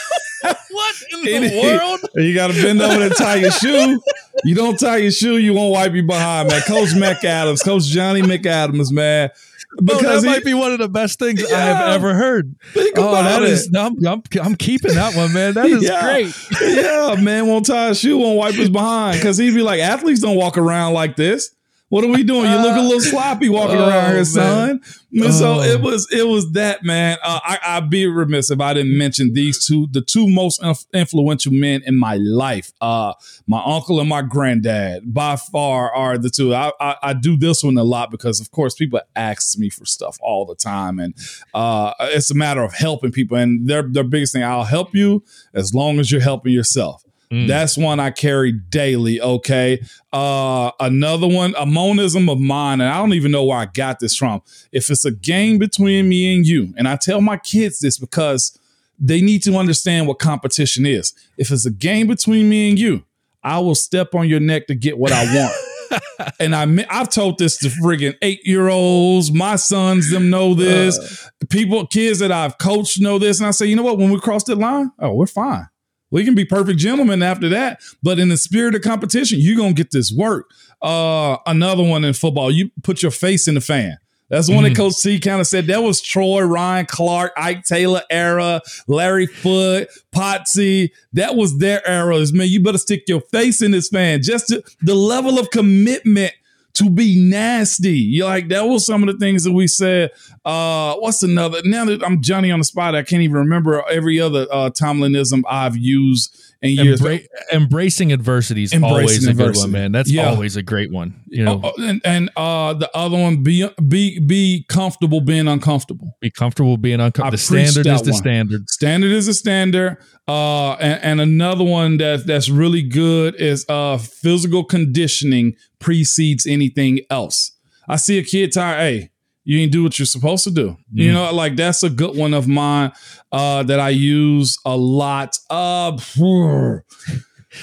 what 0.70 0.96
in 1.12 1.22
the 1.22 1.34
Any, 1.34 1.62
world? 1.62 2.00
You 2.14 2.34
got 2.34 2.48
to 2.48 2.54
bend 2.54 2.80
over 2.80 3.02
and 3.02 3.14
tie 3.14 3.36
your 3.36 3.50
shoe. 3.50 4.00
You 4.44 4.54
don't 4.54 4.78
tie 4.78 4.98
your 4.98 5.10
shoe, 5.10 5.36
you 5.36 5.54
won't 5.54 5.72
wipe 5.72 5.92
your 5.92 6.04
behind, 6.04 6.48
man. 6.48 6.62
Coach 6.62 6.90
McAdams, 6.90 7.64
Coach 7.64 7.84
Johnny 7.84 8.22
McAdams, 8.22 8.90
man 8.92 9.30
because 9.76 10.04
oh, 10.04 10.20
that 10.20 10.22
he, 10.22 10.26
might 10.26 10.44
be 10.44 10.54
one 10.54 10.72
of 10.72 10.78
the 10.78 10.88
best 10.88 11.18
things 11.18 11.48
yeah, 11.48 11.56
I 11.56 11.60
have 11.60 11.94
ever 11.94 12.14
heard. 12.14 12.56
Think 12.72 12.98
oh, 12.98 13.08
about 13.08 13.22
that 13.22 13.42
it. 13.42 13.50
Is, 13.50 13.72
I'm, 13.74 14.04
I'm, 14.04 14.22
I'm, 14.42 14.56
keeping 14.56 14.94
that 14.94 15.14
one, 15.14 15.32
man. 15.32 15.54
That 15.54 15.66
is 15.66 15.82
yeah. 15.88 16.02
great. 16.02 16.34
yeah, 16.60 17.14
man 17.20 17.46
won't 17.46 17.66
tie 17.66 17.90
a 17.90 17.94
shoe, 17.94 18.18
won't 18.18 18.36
wipe 18.36 18.54
his 18.54 18.68
behind 18.68 19.18
because 19.18 19.38
he'd 19.38 19.54
be 19.54 19.62
like, 19.62 19.80
athletes 19.80 20.20
don't 20.20 20.36
walk 20.36 20.58
around 20.58 20.94
like 20.94 21.16
this. 21.16 21.54
What 21.90 22.04
are 22.04 22.08
we 22.08 22.22
doing? 22.22 22.48
You 22.48 22.56
look 22.56 22.76
a 22.76 22.80
little 22.80 23.00
sloppy 23.00 23.48
walking 23.48 23.78
oh, 23.78 23.88
around 23.88 24.12
here, 24.12 24.24
son. 24.24 24.80
Oh. 25.20 25.30
So 25.32 25.60
it 25.60 25.80
was 25.80 26.06
it 26.12 26.24
was 26.24 26.52
that 26.52 26.84
man. 26.84 27.18
Uh, 27.20 27.40
I, 27.42 27.58
I'd 27.64 27.90
be 27.90 28.06
remiss 28.06 28.48
if 28.48 28.60
I 28.60 28.74
didn't 28.74 28.96
mention 28.96 29.32
these 29.32 29.66
two, 29.66 29.88
the 29.90 30.00
two 30.00 30.28
most 30.28 30.62
influential 30.94 31.52
men 31.52 31.82
in 31.84 31.98
my 31.98 32.14
life. 32.14 32.72
Uh, 32.80 33.14
my 33.48 33.60
uncle 33.66 33.98
and 33.98 34.08
my 34.08 34.22
granddad, 34.22 35.12
by 35.12 35.34
far, 35.34 35.92
are 35.92 36.16
the 36.16 36.30
two. 36.30 36.54
I, 36.54 36.70
I, 36.80 36.96
I 37.02 37.12
do 37.12 37.36
this 37.36 37.64
one 37.64 37.76
a 37.76 37.82
lot 37.82 38.12
because, 38.12 38.40
of 38.40 38.52
course, 38.52 38.76
people 38.76 39.00
ask 39.16 39.58
me 39.58 39.68
for 39.68 39.84
stuff 39.84 40.16
all 40.22 40.46
the 40.46 40.54
time, 40.54 41.00
and 41.00 41.12
uh, 41.54 41.92
it's 42.02 42.30
a 42.30 42.36
matter 42.36 42.62
of 42.62 42.72
helping 42.72 43.10
people. 43.10 43.36
And 43.36 43.66
their 43.66 43.82
their 43.82 44.04
biggest 44.04 44.32
thing, 44.32 44.44
I'll 44.44 44.62
help 44.62 44.94
you 44.94 45.24
as 45.54 45.74
long 45.74 45.98
as 45.98 46.12
you're 46.12 46.20
helping 46.20 46.52
yourself. 46.52 47.02
Mm. 47.32 47.46
That's 47.46 47.78
one 47.78 48.00
I 48.00 48.10
carry 48.10 48.50
daily. 48.52 49.20
Okay. 49.20 49.82
Uh, 50.12 50.72
another 50.80 51.28
one, 51.28 51.54
a 51.56 51.64
monism 51.64 52.28
of 52.28 52.40
mine, 52.40 52.80
and 52.80 52.90
I 52.90 52.98
don't 52.98 53.12
even 53.12 53.30
know 53.30 53.44
where 53.44 53.58
I 53.58 53.66
got 53.66 54.00
this 54.00 54.16
from. 54.16 54.42
If 54.72 54.90
it's 54.90 55.04
a 55.04 55.12
game 55.12 55.58
between 55.58 56.08
me 56.08 56.34
and 56.34 56.44
you, 56.44 56.74
and 56.76 56.88
I 56.88 56.96
tell 56.96 57.20
my 57.20 57.36
kids 57.36 57.78
this 57.78 57.98
because 57.98 58.58
they 58.98 59.20
need 59.20 59.42
to 59.44 59.56
understand 59.56 60.08
what 60.08 60.18
competition 60.18 60.84
is. 60.86 61.12
If 61.38 61.50
it's 61.50 61.64
a 61.64 61.70
game 61.70 62.08
between 62.08 62.48
me 62.48 62.68
and 62.68 62.78
you, 62.78 63.04
I 63.42 63.60
will 63.60 63.74
step 63.74 64.14
on 64.14 64.28
your 64.28 64.40
neck 64.40 64.66
to 64.66 64.74
get 64.74 64.98
what 64.98 65.12
I 65.12 65.24
want. 65.34 65.54
and 66.40 66.54
I 66.54 66.86
I've 66.90 67.08
told 67.08 67.38
this 67.38 67.56
to 67.58 67.68
friggin' 67.68 68.16
eight 68.22 68.40
year 68.44 68.68
olds. 68.68 69.32
My 69.32 69.56
sons 69.56 70.10
them 70.10 70.30
know 70.30 70.54
this. 70.54 70.98
Uh, 70.98 71.46
People, 71.48 71.86
kids 71.86 72.18
that 72.18 72.30
I've 72.30 72.58
coached 72.58 73.00
know 73.00 73.18
this. 73.18 73.40
And 73.40 73.46
I 73.46 73.50
say, 73.52 73.66
you 73.66 73.74
know 73.74 73.82
what? 73.82 73.98
When 73.98 74.10
we 74.10 74.20
cross 74.20 74.44
that 74.44 74.58
line, 74.58 74.92
oh, 74.98 75.14
we're 75.14 75.26
fine. 75.26 75.66
We 76.10 76.24
can 76.24 76.34
be 76.34 76.44
perfect 76.44 76.78
gentlemen 76.78 77.22
after 77.22 77.48
that, 77.50 77.80
but 78.02 78.18
in 78.18 78.28
the 78.28 78.36
spirit 78.36 78.74
of 78.74 78.82
competition, 78.82 79.38
you're 79.40 79.56
gonna 79.56 79.72
get 79.72 79.90
this 79.90 80.12
work. 80.12 80.50
Uh, 80.82 81.36
another 81.46 81.82
one 81.82 82.04
in 82.04 82.14
football, 82.14 82.50
you 82.50 82.70
put 82.82 83.02
your 83.02 83.12
face 83.12 83.46
in 83.46 83.54
the 83.54 83.60
fan. 83.60 83.98
That's 84.30 84.48
one 84.48 84.64
mm. 84.64 84.68
that 84.68 84.76
Coach 84.76 84.94
C 84.94 85.18
kind 85.18 85.40
of 85.40 85.46
said 85.46 85.66
that 85.66 85.82
was 85.82 86.00
Troy, 86.00 86.42
Ryan 86.42 86.86
Clark, 86.86 87.32
Ike 87.36 87.64
Taylor 87.64 88.02
era, 88.10 88.62
Larry 88.86 89.26
Foote, 89.26 89.88
Potsy. 90.14 90.90
That 91.12 91.34
was 91.34 91.58
their 91.58 91.82
eras. 91.86 92.32
Man, 92.32 92.46
you 92.46 92.62
better 92.62 92.78
stick 92.78 93.02
your 93.08 93.20
face 93.20 93.60
in 93.60 93.72
this 93.72 93.88
fan. 93.88 94.22
Just 94.22 94.48
to, 94.48 94.62
the 94.82 94.94
level 94.94 95.40
of 95.40 95.50
commitment 95.50 96.32
to 96.80 96.88
be 96.88 97.20
nasty. 97.20 97.98
You 97.98 98.24
like 98.24 98.48
that 98.48 98.62
was 98.62 98.86
some 98.86 99.06
of 99.06 99.12
the 99.12 99.18
things 99.18 99.44
that 99.44 99.52
we 99.52 99.66
said. 99.66 100.12
Uh, 100.44 100.94
what's 100.96 101.22
another? 101.22 101.60
Now 101.64 101.84
that 101.84 102.02
I'm 102.02 102.22
Johnny 102.22 102.50
on 102.50 102.58
the 102.58 102.64
spot, 102.64 102.94
I 102.94 103.02
can't 103.02 103.22
even 103.22 103.36
remember 103.36 103.84
every 103.88 104.18
other 104.18 104.46
uh, 104.50 104.70
Tomlinism 104.70 105.42
I've 105.48 105.76
used 105.76 106.49
in 106.62 106.70
years. 106.70 107.00
Embra- 107.00 107.26
embracing 107.52 108.12
adversity 108.12 108.64
is 108.64 108.74
always 108.74 109.26
a 109.26 109.32
good 109.32 109.56
one, 109.56 109.70
man. 109.70 109.92
That's 109.92 110.10
yeah. 110.10 110.28
always 110.28 110.56
a 110.56 110.62
great 110.62 110.92
one. 110.92 111.22
You 111.26 111.44
know, 111.44 111.60
uh, 111.62 111.72
and, 111.78 112.00
and 112.04 112.30
uh, 112.36 112.74
the 112.74 112.90
other 112.96 113.18
one 113.18 113.42
be 113.42 113.68
be 113.86 114.18
be 114.18 114.64
comfortable 114.68 115.20
being 115.20 115.48
uncomfortable. 115.48 116.16
Be 116.20 116.30
comfortable 116.30 116.76
being 116.76 117.00
uncomfortable. 117.00 117.30
The 117.30 117.38
standard 117.38 117.86
is 117.86 118.02
the 118.02 118.12
one. 118.12 118.18
standard. 118.18 118.70
Standard 118.70 119.10
is 119.10 119.28
a 119.28 119.34
standard. 119.34 119.96
Uh, 120.28 120.74
and, 120.74 121.02
and, 121.02 121.20
another 121.20 121.64
one 121.64 121.96
that 121.96 122.24
that's 122.24 122.48
really 122.48 122.82
good 122.82 123.34
is 123.34 123.66
uh, 123.68 123.98
physical 123.98 124.62
conditioning 124.62 125.56
precedes 125.80 126.46
anything 126.46 127.00
else. 127.10 127.56
I 127.88 127.96
see 127.96 128.18
a 128.18 128.22
kid 128.22 128.52
tired. 128.52 128.78
Hey, 128.78 129.10
you 129.44 129.60
ain't 129.60 129.72
do 129.72 129.82
what 129.82 129.98
you're 129.98 130.06
supposed 130.06 130.44
to 130.44 130.50
do. 130.50 130.70
Mm. 130.70 130.76
You 130.92 131.12
know, 131.12 131.32
like 131.32 131.56
that's 131.56 131.82
a 131.82 131.90
good 131.90 132.16
one 132.16 132.34
of 132.34 132.46
mine 132.46 132.92
uh, 133.32 133.62
that 133.64 133.80
I 133.80 133.90
use 133.90 134.58
a 134.64 134.76
lot. 134.76 135.38
Uh, 135.48 135.96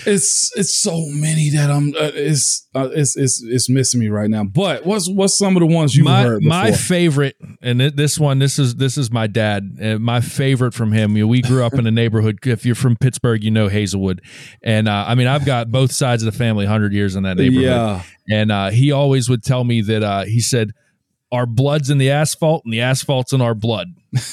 it's 0.05 0.51
it's 0.57 0.77
so 0.77 1.05
many 1.11 1.49
that 1.51 1.69
I'm 1.71 1.89
uh, 1.95 2.11
it's, 2.13 2.67
uh, 2.75 2.89
it's 2.91 3.15
it's 3.15 3.41
it's 3.41 3.69
missing 3.69 4.01
me 4.01 4.09
right 4.09 4.29
now. 4.29 4.43
But 4.43 4.85
what's 4.85 5.07
what's 5.07 5.37
some 5.37 5.55
of 5.55 5.61
the 5.61 5.67
ones 5.73 5.95
you 5.95 6.05
heard? 6.05 6.39
Before? 6.39 6.49
My 6.49 6.71
favorite, 6.71 7.37
and 7.61 7.79
this 7.79 8.19
one, 8.19 8.39
this 8.39 8.59
is 8.59 8.75
this 8.75 8.97
is 8.97 9.11
my 9.11 9.27
dad. 9.27 9.77
Uh, 9.81 9.97
my 9.97 10.19
favorite 10.19 10.73
from 10.73 10.91
him. 10.91 11.15
You 11.15 11.23
know, 11.23 11.27
we 11.27 11.41
grew 11.41 11.63
up 11.63 11.73
in 11.73 11.87
a 11.87 11.91
neighborhood. 11.91 12.39
If 12.57 12.65
you're 12.65 12.75
from 12.75 12.95
Pittsburgh, 12.95 13.43
you 13.43 13.51
know 13.51 13.67
Hazelwood, 13.67 14.21
and 14.63 14.87
uh, 14.87 15.05
I 15.07 15.15
mean 15.15 15.27
I've 15.27 15.45
got 15.45 15.71
both 15.71 15.91
sides 15.91 16.23
of 16.23 16.31
the 16.31 16.37
family, 16.37 16.65
hundred 16.65 16.91
years 16.91 17.15
in 17.15 17.23
that 17.23 17.37
neighborhood. 17.37 17.63
Yeah. 17.63 18.03
And 18.29 18.51
uh, 18.51 18.69
he 18.71 18.91
always 18.91 19.29
would 19.29 19.43
tell 19.43 19.63
me 19.63 19.81
that 19.81 20.03
uh, 20.03 20.23
he 20.23 20.39
said 20.39 20.71
our 21.31 21.45
blood's 21.45 21.89
in 21.89 21.97
the 21.97 22.09
asphalt 22.09 22.63
and 22.63 22.73
the 22.73 22.81
asphalt's 22.81 23.33
in 23.33 23.41
our 23.41 23.53
blood. 23.53 23.87
like, 24.13 24.23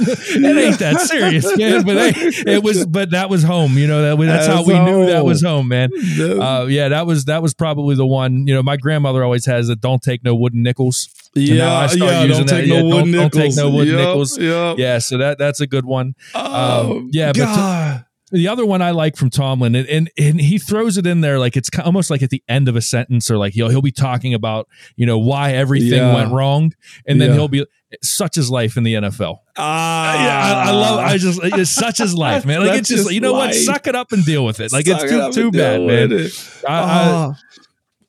it 0.00 0.56
ain't 0.56 0.78
that 0.78 1.06
serious, 1.06 1.44
man. 1.56 1.84
But 1.84 2.14
hey, 2.14 2.54
it 2.54 2.64
was, 2.64 2.86
but 2.86 3.10
that 3.10 3.28
was 3.28 3.42
home. 3.42 3.76
You 3.76 3.86
know 3.86 4.02
that 4.02 4.24
that's, 4.24 4.46
that's 4.46 4.58
how 4.58 4.64
we 4.64 4.74
home. 4.74 4.86
knew 4.86 5.06
that 5.06 5.24
was 5.24 5.42
home, 5.42 5.68
man. 5.68 5.90
Uh, 6.18 6.66
yeah, 6.68 6.88
that 6.88 7.06
was 7.06 7.26
that 7.26 7.42
was 7.42 7.52
probably 7.52 7.94
the 7.94 8.06
one. 8.06 8.46
You 8.46 8.54
know, 8.54 8.62
my 8.62 8.78
grandmother 8.78 9.22
always 9.22 9.44
has 9.46 9.68
that. 9.68 9.80
Don't 9.80 10.02
take 10.02 10.24
no 10.24 10.34
wooden 10.34 10.62
nickels. 10.62 11.08
Yeah, 11.34 11.86
yeah. 11.94 12.26
Don't 12.26 12.48
take, 12.48 12.68
no 12.68 12.76
yeah, 12.76 12.82
wooden 12.82 13.12
don't, 13.12 13.30
don't, 13.30 13.32
take 13.32 13.56
no 13.56 13.70
wooden 13.70 13.96
nickels. 13.96 14.38
Yeah, 14.38 14.98
so 14.98 15.18
that 15.18 15.38
that's 15.38 15.60
a 15.60 15.66
good 15.66 15.84
one. 15.84 16.14
Oh, 16.34 16.92
um, 16.92 17.10
yeah, 17.12 17.32
God. 17.32 17.98
but. 18.00 18.09
The 18.32 18.48
other 18.48 18.64
one 18.64 18.80
I 18.80 18.92
like 18.92 19.16
from 19.16 19.30
Tomlin, 19.30 19.74
and, 19.74 19.88
and, 19.88 20.10
and 20.16 20.40
he 20.40 20.58
throws 20.58 20.96
it 20.96 21.06
in 21.06 21.20
there 21.20 21.38
like 21.38 21.56
it's 21.56 21.68
almost 21.84 22.10
like 22.10 22.22
at 22.22 22.30
the 22.30 22.42
end 22.48 22.68
of 22.68 22.76
a 22.76 22.80
sentence, 22.80 23.30
or 23.30 23.36
like 23.36 23.54
he'll 23.54 23.68
he'll 23.68 23.82
be 23.82 23.90
talking 23.90 24.34
about 24.34 24.68
you 24.96 25.04
know 25.04 25.18
why 25.18 25.52
everything 25.52 25.98
yeah. 25.98 26.14
went 26.14 26.32
wrong, 26.32 26.72
and 27.06 27.20
then 27.20 27.30
yeah. 27.30 27.34
he'll 27.34 27.48
be 27.48 27.66
such 28.02 28.38
as 28.38 28.50
life 28.50 28.76
in 28.76 28.84
the 28.84 28.94
NFL. 28.94 29.38
Ah, 29.56 30.14
yeah, 30.14 30.38
I, 30.38 30.68
I, 30.68 30.72
love. 30.72 30.98
I 31.00 31.16
just 31.18 31.40
it's 31.42 31.70
such 31.70 32.00
as 32.00 32.14
life, 32.14 32.46
man. 32.46 32.64
Like 32.64 32.78
it's 32.78 32.88
just 32.88 33.10
you 33.10 33.20
know 33.20 33.32
life. 33.32 33.48
what, 33.48 33.54
suck 33.54 33.86
it 33.86 33.96
up 33.96 34.12
and 34.12 34.24
deal 34.24 34.44
with 34.44 34.60
it. 34.60 34.72
Like 34.72 34.86
suck 34.86 35.02
it's 35.02 35.10
too 35.10 35.32
too 35.32 35.50
bad, 35.50 35.80
man. 35.80 36.12
I, 36.12 36.24
I, 36.68 36.82
ah. 36.82 37.34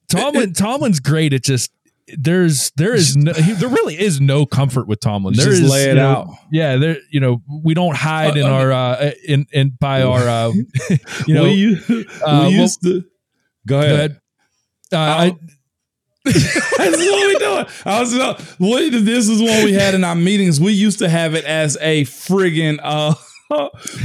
Tomlin 0.07 0.53
Tomlin's 0.53 0.99
great 0.99 1.34
at 1.34 1.43
just 1.43 1.71
there's 2.18 2.72
there 2.72 2.94
is 2.94 3.16
no, 3.16 3.34
he, 3.34 3.54
there 3.54 3.70
really 3.70 4.00
is 4.00 4.22
no 4.22 4.46
comfort 4.46 4.88
with 4.88 5.00
Tomlin. 5.00 5.36
There 5.36 5.48
Just 5.48 5.64
is, 5.64 5.72
lay 5.72 5.90
it 5.90 5.96
know, 5.96 6.10
out. 6.10 6.28
Yeah, 6.52 6.78
there 6.78 6.98
you 7.10 7.20
know 7.20 7.42
we 7.64 7.74
don't 7.74 7.96
hide 7.96 8.38
in 8.38 8.46
uh, 8.46 8.50
our 8.50 8.72
uh, 8.72 9.12
in 9.28 9.46
in 9.52 9.72
by 9.80 10.04
our 10.04 10.28
uh, 10.28 10.52
you 11.28 11.34
know 11.34 11.44
we, 11.44 11.76
uh, 12.24 12.48
we 12.48 12.56
used 12.56 12.80
well, 12.84 12.94
to 12.94 13.06
go 13.68 13.80
ahead. 13.80 14.20
Go 14.92 14.98
ahead. 14.98 15.32
Uh, 15.32 15.34
I, 15.34 15.38
That's 16.26 16.78
what 16.78 17.28
we 17.28 17.38
doing. 17.40 17.66
I 17.86 18.00
was 18.00 18.14
uh, 18.14 18.40
what, 18.60 18.92
this 18.92 19.28
is 19.28 19.42
what 19.42 19.64
we 19.64 19.74
had 19.74 19.96
in 19.96 20.04
our 20.04 20.16
meetings. 20.16 20.60
We 20.60 20.74
used 20.74 21.00
to 21.00 21.10
have 21.10 21.34
it 21.34 21.46
as 21.46 21.78
a 21.82 22.04
friggin' 22.04 22.80
uh 22.84 23.16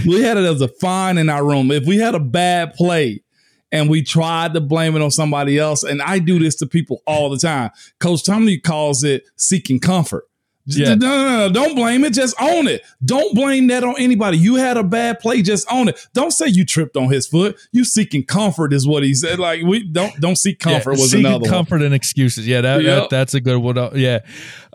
we 0.06 0.22
had 0.22 0.36
it 0.36 0.44
as 0.44 0.60
a 0.60 0.68
fine 0.68 1.18
in 1.18 1.28
our 1.28 1.44
room. 1.44 1.70
If 1.70 1.86
we 1.86 1.98
had 1.98 2.14
a 2.14 2.20
bad 2.20 2.74
play, 2.74 3.22
and 3.72 3.90
we 3.90 4.02
tried 4.02 4.54
to 4.54 4.60
blame 4.60 4.96
it 4.96 5.02
on 5.02 5.10
somebody 5.10 5.58
else. 5.58 5.82
And 5.82 6.00
I 6.02 6.18
do 6.18 6.38
this 6.38 6.56
to 6.56 6.66
people 6.66 7.02
all 7.06 7.30
the 7.30 7.38
time. 7.38 7.70
Coach 8.00 8.24
Tomlin 8.24 8.60
calls 8.64 9.04
it 9.04 9.24
seeking 9.36 9.80
comfort. 9.80 10.24
Yeah. 10.68 10.96
No, 10.96 11.06
no, 11.06 11.46
no, 11.46 11.52
don't 11.52 11.76
blame 11.76 12.02
it. 12.04 12.12
Just 12.12 12.34
own 12.40 12.66
it. 12.66 12.82
Don't 13.04 13.36
blame 13.36 13.68
that 13.68 13.84
on 13.84 13.94
anybody. 13.98 14.36
You 14.36 14.56
had 14.56 14.76
a 14.76 14.82
bad 14.82 15.20
play. 15.20 15.40
Just 15.40 15.70
own 15.70 15.88
it. 15.88 16.08
Don't 16.12 16.32
say 16.32 16.48
you 16.48 16.64
tripped 16.64 16.96
on 16.96 17.08
his 17.08 17.26
foot. 17.28 17.56
You 17.70 17.84
seeking 17.84 18.24
comfort 18.24 18.72
is 18.72 18.86
what 18.86 19.04
he 19.04 19.14
said. 19.14 19.38
Like 19.38 19.62
we 19.62 19.86
don't 19.86 20.20
don't 20.20 20.34
seek 20.34 20.58
comfort 20.58 20.94
yeah, 20.96 21.02
was 21.02 21.14
another 21.14 21.48
comfort 21.48 21.76
one. 21.76 21.86
and 21.86 21.94
excuses. 21.94 22.48
Yeah, 22.48 22.62
that, 22.62 22.82
yep. 22.82 23.02
that, 23.02 23.10
that's 23.10 23.34
a 23.34 23.40
good 23.40 23.58
one. 23.58 23.76
Yeah, 23.96 24.20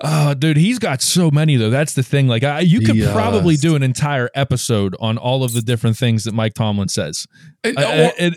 uh, 0.01 0.33
dude, 0.33 0.55
he's 0.55 0.79
got 0.79 1.01
so 1.01 1.29
many 1.29 1.57
though. 1.57 1.69
That's 1.69 1.93
the 1.93 2.03
thing. 2.03 2.29
Like 2.29 2.43
I, 2.43 2.61
you 2.61 2.79
could 2.79 2.95
yes. 2.95 3.11
probably 3.11 3.57
do 3.57 3.75
an 3.75 3.83
entire 3.83 4.29
episode 4.33 4.95
on 5.01 5.17
all 5.17 5.43
of 5.43 5.51
the 5.51 5.61
different 5.61 5.97
things 5.97 6.23
that 6.23 6.33
Mike 6.33 6.53
Tomlin 6.53 6.87
says. 6.87 7.27
It, 7.65 7.77
uh, 7.77 8.11
it, 8.17 8.17
they're 8.17 8.31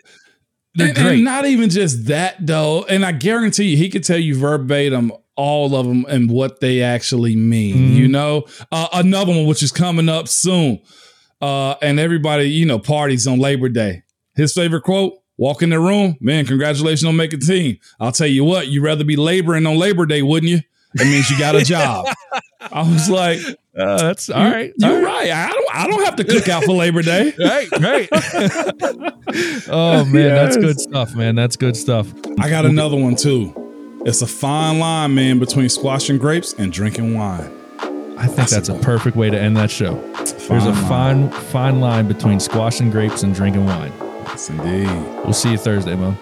and. 0.78 0.98
And 0.98 1.24
not 1.24 1.46
even 1.46 1.70
just 1.70 2.06
that 2.06 2.37
though. 2.44 2.84
And 2.84 3.04
I 3.04 3.12
guarantee 3.12 3.70
you, 3.70 3.76
he 3.76 3.88
could 3.88 4.04
tell 4.04 4.18
you 4.18 4.37
verbatim 4.37 5.12
all 5.37 5.74
of 5.74 5.87
them 5.87 6.04
and 6.08 6.30
what 6.30 6.60
they 6.60 6.82
actually 6.82 7.37
mean. 7.37 7.76
Mm-hmm. 7.76 7.96
You 7.96 8.08
know, 8.08 8.44
uh, 8.70 8.88
another 8.92 9.32
one 9.32 9.46
which 9.46 9.62
is 9.62 9.72
coming 9.72 10.08
up 10.08 10.28
soon, 10.28 10.80
uh, 11.40 11.74
and 11.82 11.98
everybody 11.98 12.50
you 12.50 12.66
know 12.66 12.78
parties 12.78 13.26
on 13.26 13.38
Labor 13.38 13.68
Day. 13.68 14.02
His 14.34 14.52
favorite 14.52 14.82
quote: 14.82 15.14
"Walk 15.37 15.62
in 15.62 15.70
the 15.70 15.80
room, 15.80 16.16
man. 16.20 16.46
Congratulations 16.46 17.04
on 17.04 17.16
making 17.16 17.40
team. 17.40 17.78
I'll 18.00 18.12
tell 18.12 18.26
you 18.26 18.44
what, 18.44 18.68
you'd 18.68 18.82
rather 18.82 19.04
be 19.04 19.16
laboring 19.16 19.66
on 19.66 19.76
Labor 19.76 20.06
Day, 20.06 20.22
wouldn't 20.22 20.50
you? 20.50 20.60
That 20.94 21.06
means 21.06 21.30
you 21.30 21.38
got 21.38 21.54
a 21.56 21.62
job." 21.62 22.06
I 22.74 22.82
was 22.82 23.08
like, 23.08 23.38
uh, 23.78 23.98
"That's 23.98 24.28
all 24.28 24.42
right. 24.42 24.72
You're 24.76 24.96
all 24.96 25.02
right. 25.02 25.30
right. 25.30 25.30
I 25.30 25.48
don't. 25.52 25.74
I 25.76 25.87
don't 25.87 26.04
have 26.04 26.16
to 26.16 26.24
cook 26.24 26.48
out 26.48 26.64
for 26.64 26.72
Labor 26.72 27.02
Day. 27.02 27.32
right. 27.38 27.70
Right. 27.80 28.08
oh 29.68 30.04
man, 30.04 30.14
yes. 30.14 30.54
that's 30.54 30.56
good 30.56 30.80
stuff, 30.80 31.14
man. 31.14 31.37
That's 31.37 31.56
good 31.56 31.76
stuff. 31.76 32.12
I 32.40 32.50
got 32.50 32.66
another 32.66 32.96
one 32.96 33.14
too. 33.14 34.02
It's 34.04 34.22
a 34.22 34.26
fine 34.26 34.80
line, 34.80 35.14
man, 35.14 35.38
between 35.38 35.68
squashing 35.68 36.18
grapes 36.18 36.52
and 36.52 36.72
drinking 36.72 37.14
wine. 37.14 37.50
I 38.18 38.26
think 38.26 38.37
that's, 38.37 38.52
that's 38.52 38.68
a 38.68 38.78
perfect 38.78 39.16
way 39.16 39.30
to 39.30 39.38
end 39.38 39.56
that 39.56 39.70
show. 39.70 39.96
Fine 39.96 40.24
There's 40.48 40.64
a 40.66 40.70
line. 40.70 41.30
fine, 41.30 41.30
fine 41.30 41.80
line 41.80 42.08
between 42.08 42.38
squashing 42.38 42.90
grapes 42.90 43.22
and 43.22 43.34
drinking 43.34 43.66
wine. 43.66 43.92
Yes, 44.26 44.50
indeed. 44.50 44.88
We'll 45.24 45.32
see 45.32 45.52
you 45.52 45.58
Thursday, 45.58 45.94
Mo. 45.94 46.16